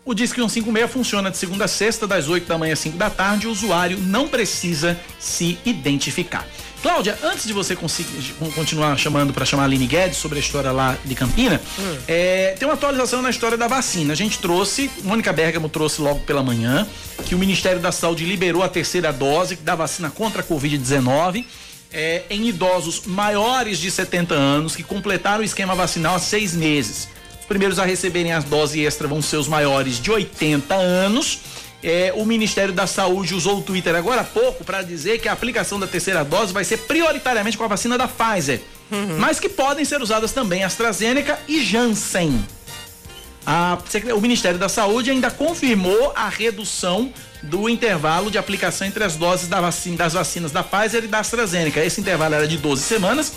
[0.07, 3.09] O Disque 156 funciona de segunda a sexta, das 8 da manhã às 5 da
[3.09, 3.47] tarde.
[3.47, 6.47] O usuário não precisa se identificar.
[6.83, 10.71] Cláudia, antes de você conseguir, continuar chamando para chamar a Aline Guedes sobre a história
[10.71, 11.97] lá de Campina, hum.
[12.07, 14.13] é, tem uma atualização na história da vacina.
[14.13, 16.87] A gente trouxe, Mônica Bergamo trouxe logo pela manhã,
[17.25, 21.47] que o Ministério da Saúde liberou a terceira dose da vacina contra a Covid-19.
[21.97, 27.09] É, em idosos maiores de 70 anos que completaram o esquema vacinal há seis meses.
[27.45, 31.41] Os primeiros a receberem as doses extra vão ser os maiores de 80 anos.
[31.83, 35.33] É, o Ministério da Saúde usou o Twitter agora há pouco para dizer que a
[35.33, 39.19] aplicação da terceira dose vai ser prioritariamente com a vacina da Pfizer, uhum.
[39.19, 42.43] mas que podem ser usadas também AstraZeneca e Janssen.
[43.45, 43.77] A,
[44.17, 49.49] o Ministério da Saúde ainda confirmou a redução do intervalo de aplicação entre as doses
[49.49, 51.85] da vacina, das vacinas da Pfizer e da AstraZeneca.
[51.85, 53.35] Esse intervalo era de 12 semanas,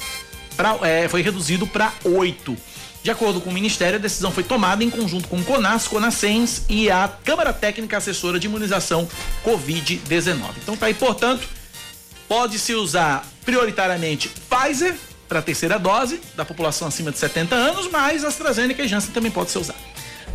[0.56, 2.77] pra, é, foi reduzido para 8.
[3.04, 6.64] De acordo com o Ministério, a decisão foi tomada em conjunto com o CONAS, CONASENS
[6.70, 9.08] e a Câmara Técnica Assessora de Imunização
[9.46, 10.38] Covid-19.
[10.62, 11.48] Então tá aí, portanto,
[12.28, 14.96] pode-se usar prioritariamente Pfizer
[15.28, 19.32] para a terceira dose da população acima de 70 anos, mas AstraZeneca e Janssen também
[19.32, 19.80] pode ser usado.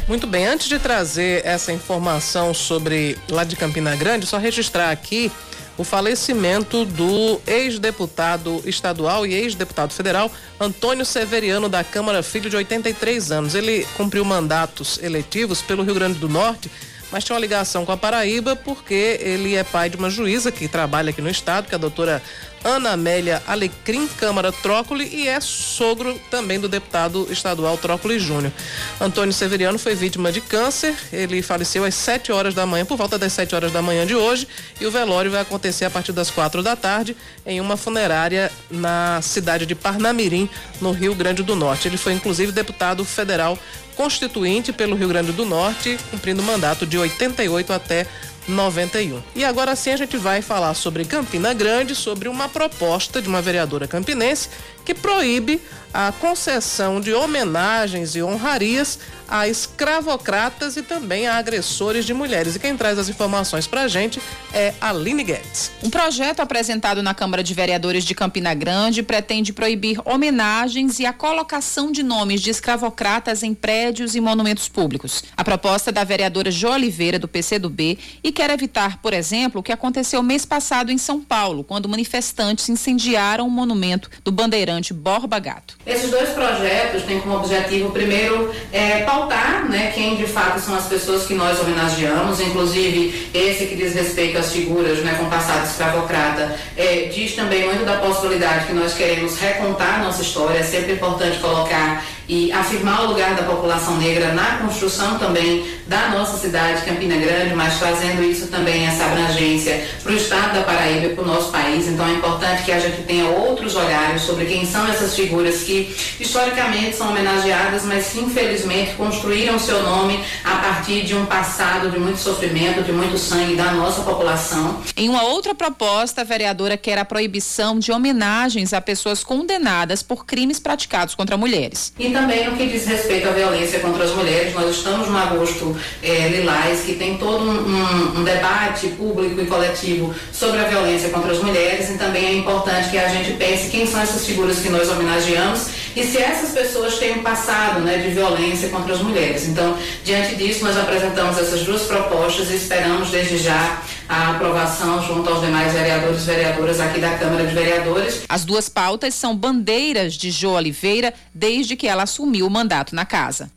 [0.08, 5.30] Muito bem, antes de trazer essa informação sobre lá de Campina Grande, só registrar aqui
[5.76, 13.32] o falecimento do ex-deputado estadual e ex-deputado federal Antônio Severiano da Câmara Filho, de 83
[13.32, 13.54] anos.
[13.54, 16.70] Ele cumpriu mandatos eletivos pelo Rio Grande do Norte
[17.12, 20.66] mas tinha uma ligação com a Paraíba porque ele é pai de uma juíza que
[20.66, 22.22] trabalha aqui no estado, que é a doutora
[22.64, 28.52] Ana Amélia Alecrim Câmara Trócoli e é sogro também do deputado estadual Trócoli Júnior.
[29.00, 33.18] Antônio Severiano foi vítima de câncer, ele faleceu às 7 horas da manhã, por volta
[33.18, 34.46] das 7 horas da manhã de hoje,
[34.80, 39.20] e o velório vai acontecer a partir das quatro da tarde em uma funerária na
[39.22, 40.48] cidade de Parnamirim,
[40.80, 41.88] no Rio Grande do Norte.
[41.88, 43.58] Ele foi inclusive deputado federal
[43.96, 48.06] constituinte pelo Rio Grande do Norte, cumprindo mandato de 88 até
[48.48, 49.22] 91.
[49.34, 53.42] E agora sim a gente vai falar sobre Campina Grande, sobre uma proposta de uma
[53.42, 54.48] vereadora campinense
[54.84, 55.60] que proíbe
[55.92, 62.54] a concessão de homenagens e honrarias a escravocratas e também a agressores de mulheres.
[62.54, 64.20] E quem traz as informações para a gente
[64.52, 65.70] é Aline Guedes.
[65.82, 71.14] Um projeto apresentado na Câmara de Vereadores de Campina Grande pretende proibir homenagens e a
[71.14, 75.24] colocação de nomes de escravocratas em prédios e monumentos públicos.
[75.34, 79.62] A proposta é da vereadora Jo Oliveira, do PCdoB, e quer evitar, por exemplo, o
[79.62, 85.38] que aconteceu mês passado em São Paulo, quando manifestantes incendiaram o monumento do bandeirante Borba
[85.38, 85.76] Gato.
[85.86, 90.86] Esses dois projetos têm como objetivo, primeiro, é, pautar né, quem de fato são as
[90.86, 96.56] pessoas que nós homenageamos, inclusive esse que diz respeito às figuras né, com passado escravocrata,
[96.76, 101.38] é, diz também muito da possibilidade que nós queremos recontar nossa história, é sempre importante
[101.38, 107.14] colocar e afirmar o lugar da população negra na construção também da nossa cidade, Campina
[107.16, 111.26] Grande, mas trazendo isso também, essa abrangência para o estado da Paraíba e para o
[111.26, 111.86] nosso país.
[111.86, 115.94] Então é importante que a gente tenha outros olhares sobre quem são essas figuras que
[116.18, 121.98] historicamente são homenageadas, mas que infelizmente construíram seu nome a partir de um passado de
[121.98, 124.80] muito sofrimento, de muito sangue da nossa população.
[124.96, 130.24] Em uma outra proposta, a vereadora quer a proibição de homenagens a pessoas condenadas por
[130.24, 131.92] crimes praticados contra mulheres.
[131.98, 135.76] E também no que diz respeito à violência contra as mulheres, nós estamos no agosto
[136.00, 141.32] eh, lilás, que tem todo um, um debate público e coletivo sobre a violência contra
[141.32, 144.68] as mulheres, e também é importante que a gente pense quem são essas figuras que
[144.68, 149.46] nós homenageamos e se essas pessoas têm um passado né, de violência contra as mulheres.
[149.46, 155.28] Então, diante disso, nós apresentamos essas duas propostas e esperamos desde já a aprovação junto
[155.28, 158.22] aos demais vereadores e vereadoras aqui da Câmara de Vereadores.
[158.28, 163.04] As duas pautas são bandeiras de Jo Oliveira desde que ela assumiu o mandato na
[163.04, 163.50] casa.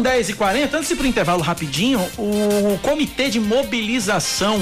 [0.00, 4.58] São 10h40, antes de ir para o intervalo rapidinho, o Comitê de Mobilização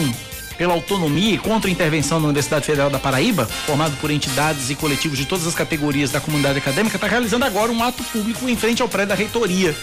[0.56, 4.74] pela Autonomia e contra a Intervenção na Universidade Federal da Paraíba, formado por entidades e
[4.74, 8.56] coletivos de todas as categorias da comunidade acadêmica, está realizando agora um ato público em
[8.56, 9.76] frente ao prédio da reitoria,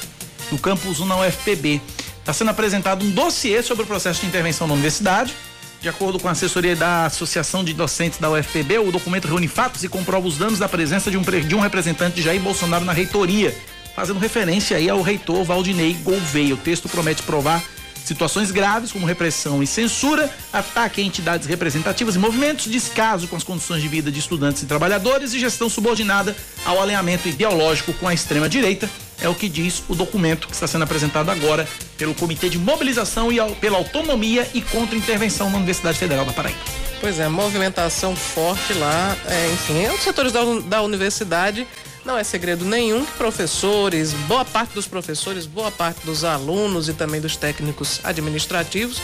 [0.51, 1.79] no campus 1 na UFPB.
[2.19, 5.33] Está sendo apresentado um dossiê sobre o processo de intervenção na universidade.
[5.79, 9.85] De acordo com a assessoria da Associação de Docentes da UFPB, o documento reúne fatos
[9.85, 12.91] e comprova os danos da presença de um, de um representante de Jair Bolsonaro na
[12.91, 13.55] reitoria,
[13.95, 16.53] fazendo referência aí ao reitor Valdinei Gouveia.
[16.53, 17.63] O texto promete provar
[18.03, 23.43] situações graves como repressão e censura, ataque a entidades representativas e movimentos, descaso com as
[23.43, 28.13] condições de vida de estudantes e trabalhadores e gestão subordinada ao alinhamento ideológico com a
[28.13, 28.87] extrema direita.
[29.19, 31.67] É o que diz o documento que está sendo apresentado agora
[31.97, 36.59] pelo Comitê de Mobilização e pela Autonomia e Contra-Intervenção na Universidade Federal da Paraíba.
[36.99, 41.65] Pois é, movimentação forte lá, é, enfim, é um dos setores da, da universidade
[42.05, 46.93] não é segredo nenhum que professores, boa parte dos professores, boa parte dos alunos e
[46.93, 49.01] também dos técnicos administrativos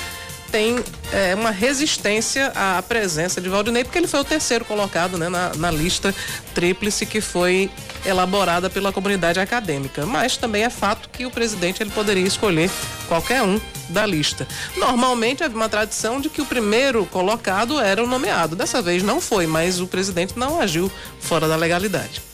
[0.51, 0.83] tem
[1.13, 5.53] é, uma resistência à presença de Valdinei, porque ele foi o terceiro colocado né, na,
[5.55, 6.13] na, lista
[6.53, 7.71] tríplice que foi
[8.05, 10.05] elaborada pela comunidade acadêmica.
[10.05, 12.69] Mas também é fato que o presidente ele poderia escolher
[13.07, 14.45] qualquer um da lista.
[14.75, 18.55] Normalmente havia uma tradição de que o primeiro colocado era o nomeado.
[18.55, 20.91] Dessa vez não foi, mas o presidente não agiu
[21.21, 22.30] fora da legalidade.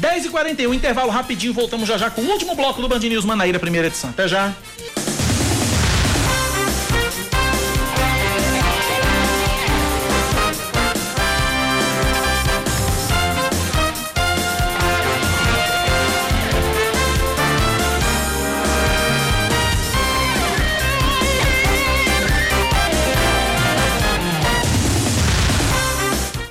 [0.00, 3.24] 10 e 41 intervalo rapidinho, voltamos já já com o último bloco do Band News
[3.24, 4.08] Manaíra, primeira edição.
[4.08, 4.50] Até já.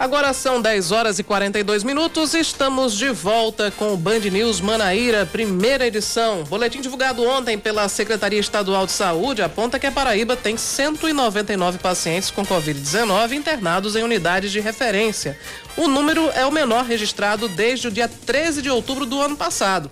[0.10, 2.34] Agora são 10 horas e 42 minutos.
[2.34, 6.43] Estamos de volta com o Band News Manaíra, primeira edição.
[6.45, 12.32] Boletim divulgado ontem pela Secretaria Estadual de Saúde aponta que a Paraíba tem 199 pacientes
[12.32, 15.38] com Covid-19 internados em unidades de referência.
[15.78, 19.91] O número é o menor registrado desde o dia 13 de outubro do ano passado.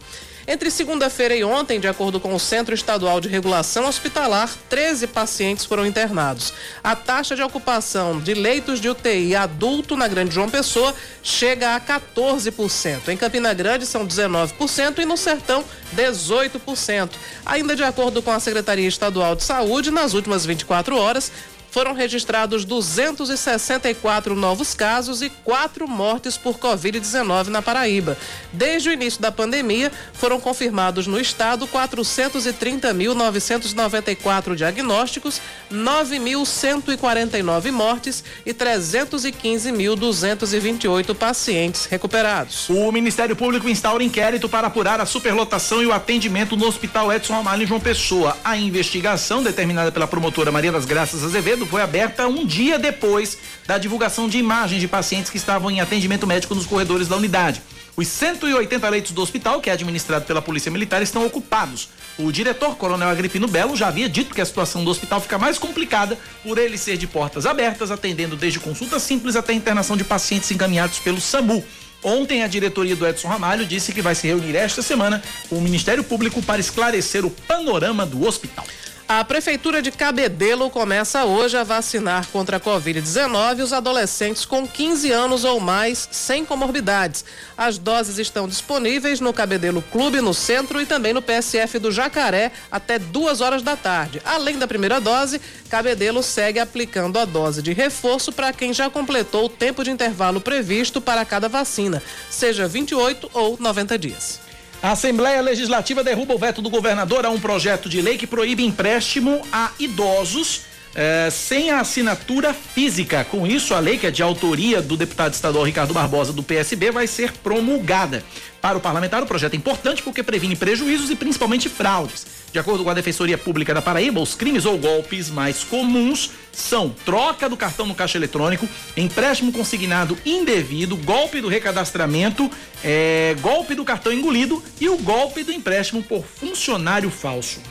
[0.49, 5.65] Entre segunda-feira e ontem, de acordo com o Centro Estadual de Regulação Hospitalar, 13 pacientes
[5.65, 6.53] foram internados.
[6.81, 11.81] A taxa de ocupação de leitos de UTI adulto na Grande João Pessoa chega a
[11.81, 13.09] 14%.
[13.09, 17.09] Em Campina Grande são 19% e no Sertão 18%.
[17.45, 21.29] Ainda de acordo com a Secretaria Estadual de Saúde, nas últimas 24 horas,
[21.69, 28.17] foram registrados 264 novos casos e quatro mortes por Covid-19 na Paraíba.
[28.51, 35.41] Desde o início da pandemia, foram confirmados no estado 430.994 diagnósticos,
[35.71, 42.69] 9.149 mortes e 315.228 pacientes recuperados.
[42.69, 47.33] O Ministério Público instaura inquérito para apurar a superlotação e o atendimento no Hospital Edson
[47.33, 48.35] Ramalho João Pessoa.
[48.43, 53.77] A investigação, determinada pela promotora Maria das Graças Azevedo, foi aberta um dia depois da
[53.77, 57.61] divulgação de imagens de pacientes que estavam em atendimento médico nos corredores da unidade.
[57.97, 61.89] Os 180 leitos do hospital, que é administrado pela Polícia Militar, estão ocupados.
[62.19, 65.57] O diretor, Coronel Agripino Belo, já havia dito que a situação do hospital fica mais
[65.57, 70.51] complicada por ele ser de portas abertas, atendendo desde consulta simples até internação de pacientes
[70.51, 71.63] encaminhados pelo SAMU.
[72.03, 75.61] Ontem, a diretoria do Edson Ramalho disse que vai se reunir esta semana com o
[75.61, 78.65] Ministério Público para esclarecer o panorama do hospital.
[79.09, 85.09] A Prefeitura de Cabedelo começa hoje a vacinar contra a Covid-19 os adolescentes com 15
[85.13, 87.23] anos ou mais sem comorbidades.
[87.57, 92.51] As doses estão disponíveis no Cabedelo Clube, no centro e também no PSF do Jacaré
[92.69, 94.21] até duas horas da tarde.
[94.25, 95.39] Além da primeira dose,
[95.69, 100.41] Cabedelo segue aplicando a dose de reforço para quem já completou o tempo de intervalo
[100.41, 104.46] previsto para cada vacina, seja 28 ou 90 dias.
[104.81, 108.63] A Assembleia Legislativa derruba o veto do governador a um projeto de lei que proíbe
[108.63, 110.61] empréstimo a idosos
[110.97, 113.23] eh, sem a assinatura física.
[113.23, 116.89] Com isso, a lei, que é de autoria do deputado estadual Ricardo Barbosa, do PSB,
[116.89, 118.23] vai ser promulgada.
[118.59, 122.25] Para o parlamentar, o projeto é importante porque previne prejuízos e principalmente fraudes.
[122.51, 126.89] De acordo com a Defensoria Pública da Paraíba, os crimes ou golpes mais comuns são
[127.05, 132.49] troca do cartão no caixa eletrônico, empréstimo consignado indevido, golpe do recadastramento,
[132.83, 137.61] eh, golpe do cartão engolido e o golpe do empréstimo por funcionário falso.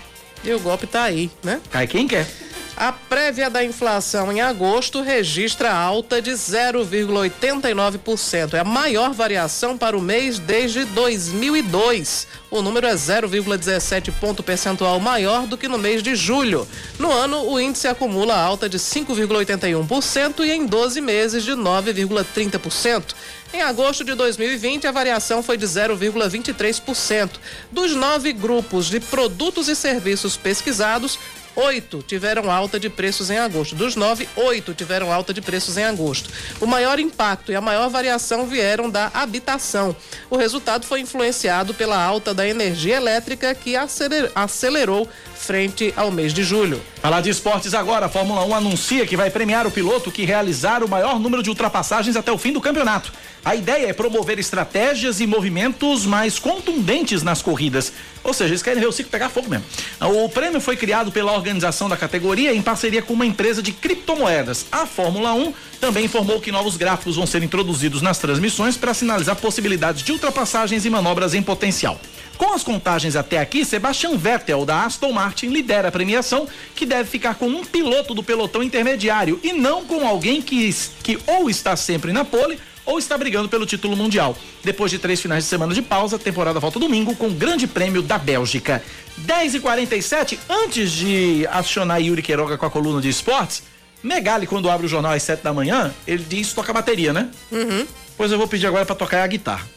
[0.46, 1.60] E o golpe tá aí, né?
[1.70, 2.24] Cai quem quer.
[2.76, 8.52] A prévia da inflação em agosto registra alta de 0,89%.
[8.52, 12.26] É a maior variação para o mês desde 2002.
[12.50, 16.68] O número é 0,17 ponto percentual maior do que no mês de julho.
[16.98, 23.14] No ano, o índice acumula alta de 5,81% e em 12 meses de 9,30%.
[23.52, 27.30] Em agosto de 2020, a variação foi de 0,23%.
[27.70, 31.18] Dos nove grupos de produtos e serviços pesquisados,
[31.56, 33.74] oito tiveram alta de preços em agosto.
[33.74, 36.30] Dos nove, oito tiveram alta de preços em agosto.
[36.60, 39.96] O maior impacto e a maior variação vieram da habitação.
[40.30, 46.42] O resultado foi influenciado pela alta da energia elétrica que acelerou frente ao mês de
[46.42, 46.82] julho.
[47.00, 50.82] Falar de esportes agora, a Fórmula 1 anuncia que vai premiar o piloto que realizar
[50.82, 53.12] o maior número de ultrapassagens até o fim do campeonato.
[53.44, 57.92] A ideia é promover estratégias e movimentos mais contundentes nas corridas.
[58.26, 59.64] Ou seja, eles querem ver o ciclo pegar fogo mesmo.
[60.00, 64.66] O prêmio foi criado pela organização da categoria em parceria com uma empresa de criptomoedas.
[64.72, 69.36] A Fórmula 1 também informou que novos gráficos vão ser introduzidos nas transmissões para sinalizar
[69.36, 72.00] possibilidades de ultrapassagens e manobras em potencial.
[72.36, 77.08] Com as contagens até aqui, Sebastian Vettel da Aston Martin lidera a premiação, que deve
[77.08, 81.76] ficar com um piloto do pelotão intermediário e não com alguém que, que ou está
[81.76, 84.36] sempre na pole ou está brigando pelo título mundial.
[84.64, 87.66] Depois de três finais de semana de pausa, a temporada volta domingo com o Grande
[87.66, 88.82] Prêmio da Bélgica.
[89.18, 93.62] 10 e 47 antes de acionar Yuri Queiroga com a coluna de esportes,
[94.02, 97.28] Megali, quando abre o jornal às 7 da manhã, ele diz toca bateria, né?
[97.50, 97.86] Uhum.
[98.16, 99.75] Pois eu vou pedir agora para tocar a guitarra.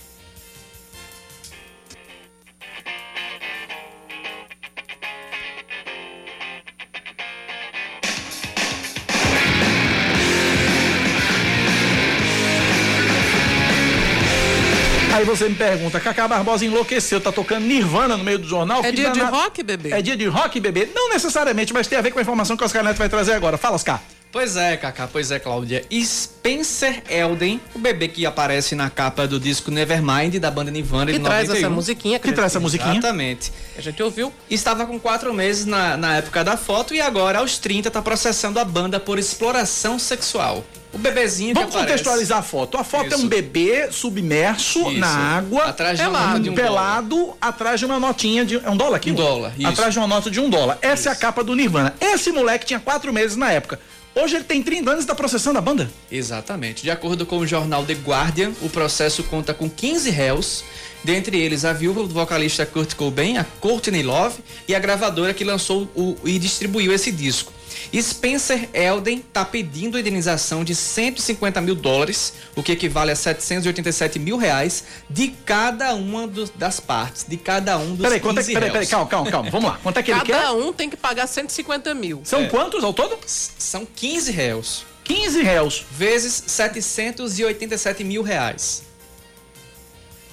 [15.20, 18.86] Aí você me pergunta, Cacá Barbosa enlouqueceu, tá tocando Nirvana no meio do jornal?
[18.86, 19.28] É dia de na...
[19.28, 19.92] rock, bebê?
[19.92, 20.90] É dia de rock, bebê?
[20.96, 23.34] Não necessariamente, mas tem a ver com a informação que o Oscar Neto vai trazer
[23.34, 23.58] agora.
[23.58, 24.02] Fala, Oscar.
[24.32, 25.84] Pois é, Cacá, pois é, Cláudia.
[25.92, 31.18] Spencer Elden, o bebê que aparece na capa do disco Nevermind da banda Nirvana que
[31.18, 31.58] de traz 91.
[31.58, 32.20] essa musiquinha.
[32.20, 32.94] Que traz essa musiquinha.
[32.94, 33.52] Exatamente.
[33.76, 34.32] A gente ouviu.
[34.48, 38.60] Estava com quatro meses na, na época da foto e agora, aos 30, tá processando
[38.60, 40.64] a banda por exploração sexual.
[40.94, 42.78] O bebezinho Vamos que contextualizar a foto.
[42.78, 43.28] A foto é um Isso.
[43.28, 45.00] bebê submerso Isso.
[45.00, 48.56] na água, Atrás de pelado, de um pelado atrás de uma notinha de.
[48.58, 49.12] É um dólar aqui?
[49.12, 49.68] Um dólar, isso.
[49.68, 50.80] Atrás de uma nota de um dólar.
[50.82, 51.94] Essa é a capa do Nirvana.
[52.02, 53.80] Esse moleque tinha quatro meses na época.
[54.16, 55.90] Hoje ele tem 30 anos e está processando a banda.
[56.12, 56.84] Exatamente.
[56.84, 60.64] De acordo com o jornal The Guardian, o processo conta com 15 réus,
[61.04, 65.44] dentre eles a viúva do vocalista Kurt Cobain, a Courtney Love, e a gravadora que
[65.44, 67.54] lançou o, e distribuiu esse disco.
[68.02, 74.38] Spencer Elden está pedindo indenização de 150 mil dólares, o que equivale a 787 mil
[74.38, 78.54] reais, de cada uma dos- das partes, de cada um dos Peraí, quanto é, 15
[78.54, 79.50] peraí, peraí, calma, calma, calma.
[79.50, 79.80] Vamos lá.
[79.82, 80.34] Quanto é que ele quer?
[80.34, 82.22] Cada um tem que pagar 150 mil.
[82.24, 82.48] São É.
[82.48, 83.18] quantos ao todo?
[83.26, 84.86] São 15 réus.
[85.04, 85.86] 15 réus.
[85.92, 88.84] Vezes 787 mil reais.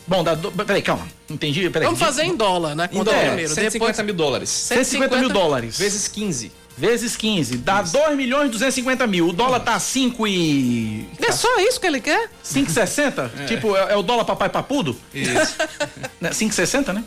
[0.06, 0.35] Bom, dá.
[0.35, 0.52] Do...
[0.52, 1.09] Peraí, calma.
[1.28, 1.68] Entendi.
[1.70, 1.86] Peraí.
[1.86, 2.89] Vamos fazer em dólar, né?
[2.93, 3.52] Em dólar, primeiro.
[3.52, 4.06] 150 Depois...
[4.06, 4.48] mil dólares.
[4.51, 5.78] 150 mil dólares.
[5.78, 6.52] Vezes 15.
[6.77, 7.57] Vezes 15.
[7.59, 9.28] Dá 2 milhões e 250 mil.
[9.28, 11.09] O dólar tá 5 e.
[11.19, 12.28] É só isso que ele quer?
[12.44, 13.31] 5,60?
[13.40, 13.44] É.
[13.47, 14.97] Tipo, é, é o dólar papai papudo?
[15.15, 15.57] Isso.
[16.20, 17.05] Né, 5,60, né?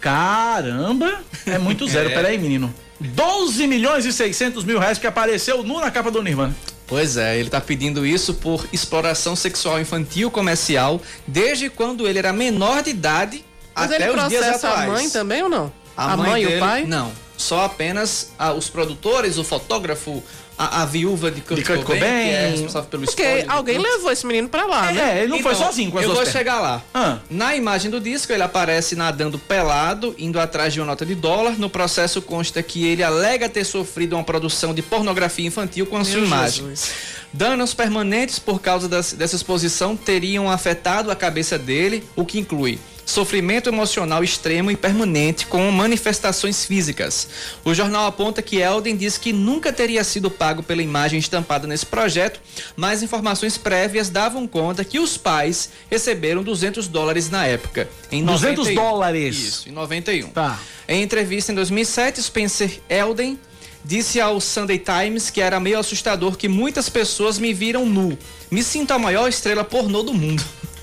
[0.00, 1.20] Caramba!
[1.46, 2.10] É muito zero.
[2.12, 2.14] É.
[2.14, 2.72] Peraí, menino.
[3.00, 6.54] 12 milhões e 600 mil reais que apareceu nu na capa do Nirvana.
[6.86, 12.32] Pois é, ele tá pedindo isso por exploração sexual infantil comercial desde quando ele era
[12.32, 13.44] menor de idade
[13.74, 14.88] Mas até ele os dias atuais.
[14.88, 15.72] a mãe também ou não?
[15.96, 16.84] A, mãe, e dele, o pai?
[16.84, 17.10] Não.
[17.36, 20.22] Só apenas ah, os produtores, o fotógrafo,
[20.56, 22.22] a, a viúva de Kurt, De Kurt Cobain, Cobain.
[22.28, 25.18] que é responsável pelo Porque alguém levou esse menino pra lá, né?
[25.18, 26.32] É, ele não foi Então, sozinho com as Eu vou pernas.
[26.32, 26.80] chegar lá.
[26.94, 27.18] Ah.
[27.28, 31.58] Na imagem do disco, ele aparece nadando pelado, indo atrás de uma nota de dólar.
[31.58, 36.04] No processo consta que ele alega ter sofrido uma produção de pornografia infantil com a
[36.04, 36.64] sua Meu imagem.
[36.68, 36.92] Jesus.
[37.32, 42.78] Danos permanentes por causa das- dessa exposição teriam afetado a cabeça dele, o que inclui
[43.04, 47.28] sofrimento emocional extremo e permanente com manifestações físicas.
[47.64, 51.86] O jornal aponta que Elden diz que nunca teria sido pago pela imagem estampada nesse
[51.86, 52.40] projeto,
[52.76, 57.88] mas informações prévias davam conta que os pais receberam 200 dólares na época.
[58.10, 58.74] Em 200 91.
[58.74, 59.36] dólares.
[59.36, 60.28] Isso, em 91.
[60.30, 60.58] Tá.
[60.88, 63.38] Em entrevista em 2007, Spencer Elden
[63.84, 68.16] disse ao Sunday Times que era meio assustador que muitas pessoas me viram nu.
[68.50, 70.44] Me sinto a maior estrela pornô do mundo.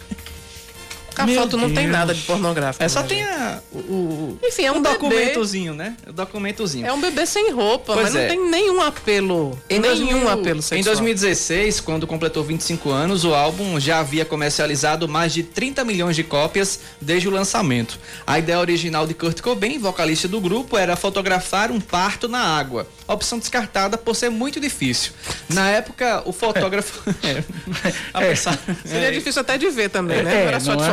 [1.22, 1.92] A Meu foto não tem Deus.
[1.92, 2.84] nada de pornográfico.
[2.84, 4.94] É só né, tem a, o, o- Enfim, é um o bebê.
[4.96, 5.96] documentozinho, né?
[6.08, 6.86] O documentozinho.
[6.86, 8.28] É um bebê sem roupa, Pois mas não é.
[8.28, 9.60] tem nenhum apelo.
[9.70, 10.80] Em nenhum 2000 apelo sexual.
[10.80, 16.16] Em 2016, quando completou 25 anos, o álbum já havia comercializado mais de 30 milhões
[16.16, 18.00] de cópias desde o lançamento.
[18.26, 22.88] A ideia original de Kurt Cobain, vocalista do grupo, era fotografar um parto na água.
[23.08, 25.12] Opção descartada por ser muito difícil.
[25.50, 27.02] Na época, o fotógrafo.
[27.24, 27.44] É.
[28.14, 29.12] A pensar- Seria É.
[29.12, 30.32] difícil até de ver também, É, né?
[30.34, 30.88] Não era é, só não de é?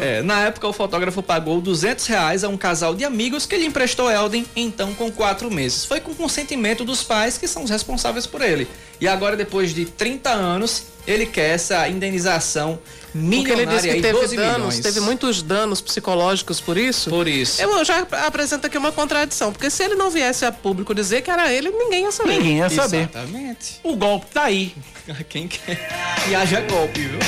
[0.00, 3.66] É, na época, o fotógrafo pagou 200 reais a um casal de amigos que lhe
[3.66, 5.84] emprestou Elden, então com quatro meses.
[5.84, 8.68] Foi com consentimento dos pais, que são os responsáveis por ele.
[9.00, 12.78] E agora, depois de 30 anos, ele quer essa indenização
[13.12, 14.80] Porque milionária ele disse que aí, teve 12 danos, milhões.
[14.80, 17.08] teve muitos danos psicológicos por isso.
[17.08, 17.62] Por isso.
[17.62, 21.30] Eu já apresento aqui uma contradição, porque se ele não viesse a público dizer que
[21.30, 22.32] era ele, ninguém ia saber.
[22.32, 23.08] Ninguém ia saber.
[23.10, 23.80] Exatamente.
[23.82, 24.74] O golpe tá aí.
[25.28, 25.88] Quem quer
[26.26, 27.18] que haja golpe, viu?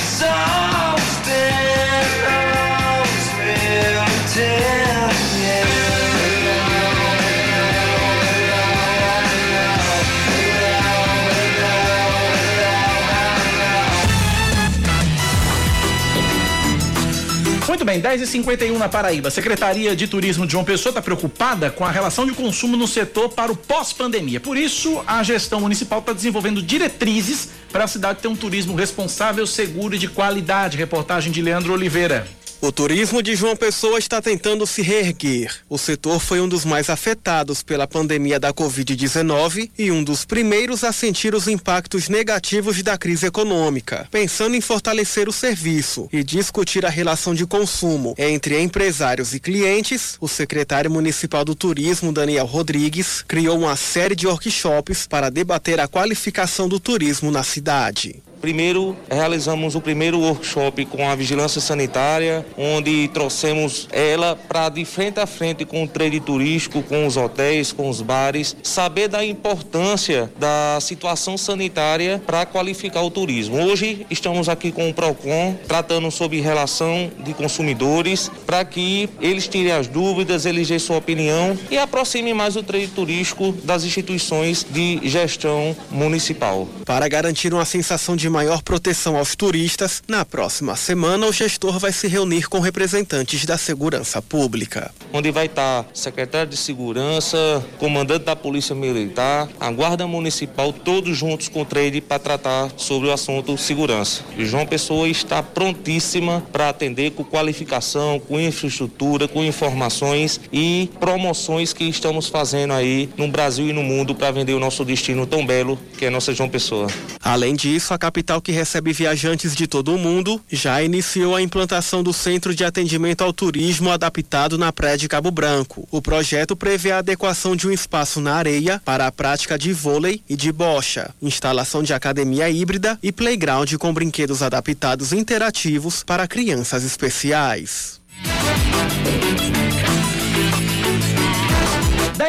[17.71, 19.31] Muito bem, 10h51 na Paraíba.
[19.31, 23.29] Secretaria de Turismo de João Pessoa está preocupada com a relação de consumo no setor
[23.29, 24.41] para o pós-pandemia.
[24.41, 29.47] Por isso, a gestão municipal está desenvolvendo diretrizes para a cidade ter um turismo responsável,
[29.47, 30.75] seguro e de qualidade.
[30.75, 32.27] Reportagem de Leandro Oliveira.
[32.63, 35.51] O turismo de João Pessoa está tentando se reerguer.
[35.67, 40.83] O setor foi um dos mais afetados pela pandemia da Covid-19 e um dos primeiros
[40.83, 44.07] a sentir os impactos negativos da crise econômica.
[44.11, 50.15] Pensando em fortalecer o serviço e discutir a relação de consumo entre empresários e clientes,
[50.21, 55.87] o secretário municipal do turismo, Daniel Rodrigues, criou uma série de workshops para debater a
[55.87, 58.21] qualificação do turismo na cidade.
[58.41, 65.19] Primeiro, realizamos o primeiro workshop com a vigilância sanitária, onde trouxemos ela para de frente
[65.19, 70.31] a frente com o trade turístico, com os hotéis, com os bares, saber da importância
[70.39, 73.61] da situação sanitária para qualificar o turismo.
[73.61, 79.71] Hoje estamos aqui com o Procon, tratando sobre relação de consumidores, para que eles tirem
[79.71, 84.99] as dúvidas, eles dêem sua opinião e aproximem mais o trade turístico das instituições de
[85.03, 86.67] gestão municipal.
[86.85, 91.91] Para garantir uma sensação de maior proteção aos turistas, na próxima semana o gestor vai
[91.91, 94.91] se reunir com representantes da segurança pública.
[95.13, 97.37] onde vai estar secretário de segurança,
[97.77, 103.09] comandante da polícia militar, a guarda municipal, todos juntos com o trade para tratar sobre
[103.09, 104.23] o assunto segurança.
[104.37, 111.73] E João Pessoa está prontíssima para atender com qualificação, com infraestrutura, com informações e promoções
[111.73, 115.45] que estamos fazendo aí no Brasil e no mundo para vender o nosso destino tão
[115.45, 116.87] belo que é nossa João Pessoa.
[117.21, 122.03] Além disso, a capital que recebe viajantes de todo o mundo já iniciou a implantação
[122.03, 125.87] do Centro de Atendimento ao Turismo adaptado na Praia de Cabo Branco.
[125.89, 130.21] O projeto prevê a adequação de um espaço na areia para a prática de vôlei
[130.29, 136.83] e de bocha, instalação de academia híbrida e playground com brinquedos adaptados interativos para crianças
[136.83, 138.01] especiais.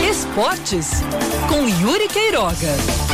[0.10, 0.90] Esportes
[1.48, 3.11] com Yuri Queiroga.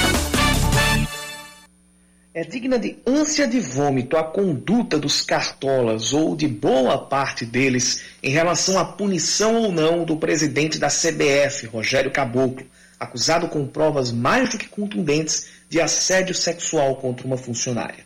[2.38, 8.04] É digna de ânsia de vômito a conduta dos cartolas ou de boa parte deles
[8.22, 12.64] em relação à punição ou não do presidente da CBF, Rogério Caboclo,
[13.00, 18.06] acusado com provas mais do que contundentes de assédio sexual contra uma funcionária.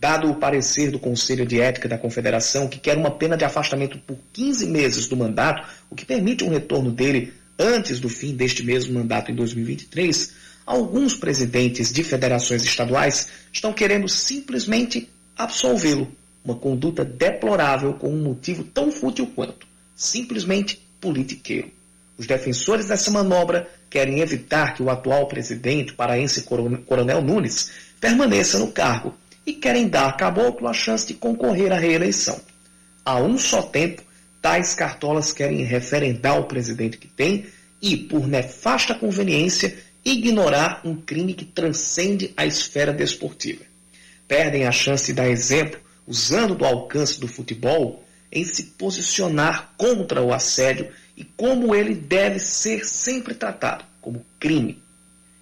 [0.00, 3.98] Dado o parecer do Conselho de Ética da Confederação, que quer uma pena de afastamento
[3.98, 8.62] por 15 meses do mandato, o que permite um retorno dele antes do fim deste
[8.62, 16.10] mesmo mandato em 2023, alguns presidentes de federações estaduais estão querendo simplesmente absolvê-lo.
[16.44, 21.70] Uma conduta deplorável com um motivo tão fútil quanto simplesmente politiqueiro.
[22.18, 27.70] Os defensores dessa manobra querem evitar que o atual presidente, paraense Coronel Nunes,
[28.00, 29.14] permaneça no cargo
[29.46, 32.40] e querem dar a Caboclo a chance de concorrer à reeleição.
[33.04, 34.02] A um só tempo,
[34.42, 37.46] tais cartolas querem referendar o presidente que tem
[37.80, 39.76] e, por nefasta conveniência,
[40.06, 43.64] ignorar um crime que transcende a esfera desportiva.
[44.28, 50.22] Perdem a chance de dar exemplo, usando do alcance do futebol, em se posicionar contra
[50.22, 54.80] o assédio e como ele deve ser sempre tratado, como crime.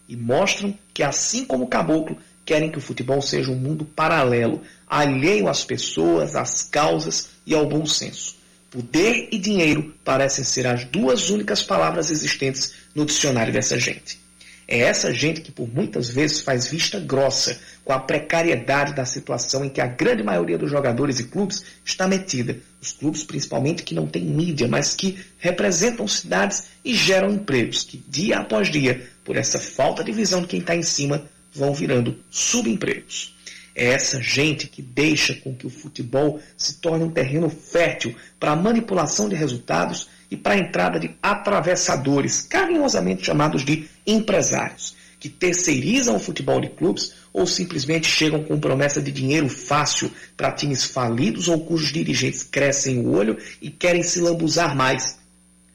[0.08, 4.62] E mostram que, assim como o caboclo, querem que o futebol seja um mundo paralelo,
[4.86, 8.36] alheio às pessoas, às causas e ao bom senso.
[8.70, 14.23] Poder e dinheiro parecem ser as duas únicas palavras existentes no dicionário dessa gente.
[14.66, 19.64] É essa gente que por muitas vezes faz vista grossa com a precariedade da situação
[19.64, 22.56] em que a grande maioria dos jogadores e clubes está metida.
[22.80, 28.02] Os clubes, principalmente, que não têm mídia, mas que representam cidades e geram empregos, que
[28.08, 32.18] dia após dia, por essa falta de visão de quem está em cima, vão virando
[32.30, 33.34] subempregos.
[33.74, 38.52] É essa gente que deixa com que o futebol se torne um terreno fértil para
[38.52, 45.28] a manipulação de resultados e para a entrada de atravessadores, carinhosamente chamados de empresários, que
[45.28, 50.84] terceirizam o futebol de clubes ou simplesmente chegam com promessa de dinheiro fácil para times
[50.84, 55.18] falidos ou cujos dirigentes crescem o olho e querem se lambuzar mais.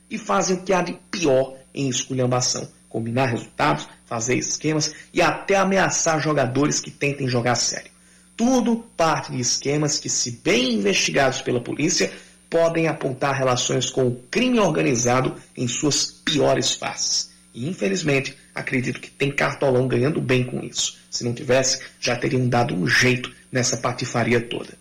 [0.09, 5.55] E fazem o que há de pior em esculhambação: combinar resultados, fazer esquemas e até
[5.55, 7.91] ameaçar jogadores que tentem jogar sério.
[8.35, 12.11] Tudo parte de esquemas que, se bem investigados pela polícia,
[12.49, 17.29] podem apontar relações com o crime organizado em suas piores faces.
[17.53, 20.97] E infelizmente, acredito que tem cartolão ganhando bem com isso.
[21.09, 24.77] Se não tivesse, já teriam dado um jeito nessa patifaria toda.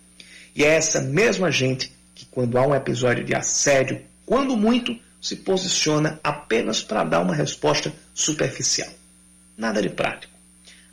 [0.55, 5.35] E é essa mesma gente que, quando há um episódio de assédio, quando muito, se
[5.35, 8.89] posiciona apenas para dar uma resposta superficial.
[9.57, 10.33] Nada de prático.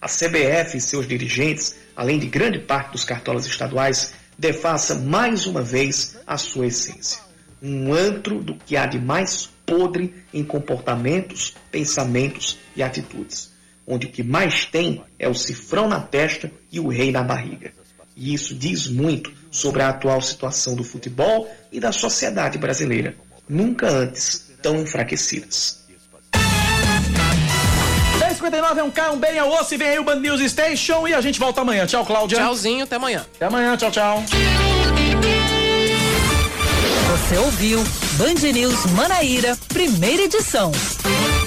[0.01, 5.63] A CBF e seus dirigentes, além de grande parte dos cartolas estaduais, defassa mais uma
[5.63, 7.21] vez a sua essência.
[7.63, 13.51] Um antro do que há de mais podre em comportamentos, pensamentos e atitudes,
[13.87, 17.73] onde o que mais tem é o cifrão na testa e o rei na barriga.
[18.15, 23.17] E isso diz muito sobre a atual situação do futebol e da sociedade brasileira,
[23.49, 25.86] nunca antes tão enfraquecidas.
[28.37, 31.09] 10h59 é um K, um bem ao osso e vem aí o Band News Station
[31.09, 31.87] e a gente volta amanhã.
[31.87, 32.39] Tchau, Cláudia.
[32.39, 33.25] Tchauzinho, até amanhã.
[33.35, 34.23] Até amanhã, tchau, tchau.
[37.11, 37.83] Você ouviu
[38.13, 40.71] Band News Manaíra, primeira edição.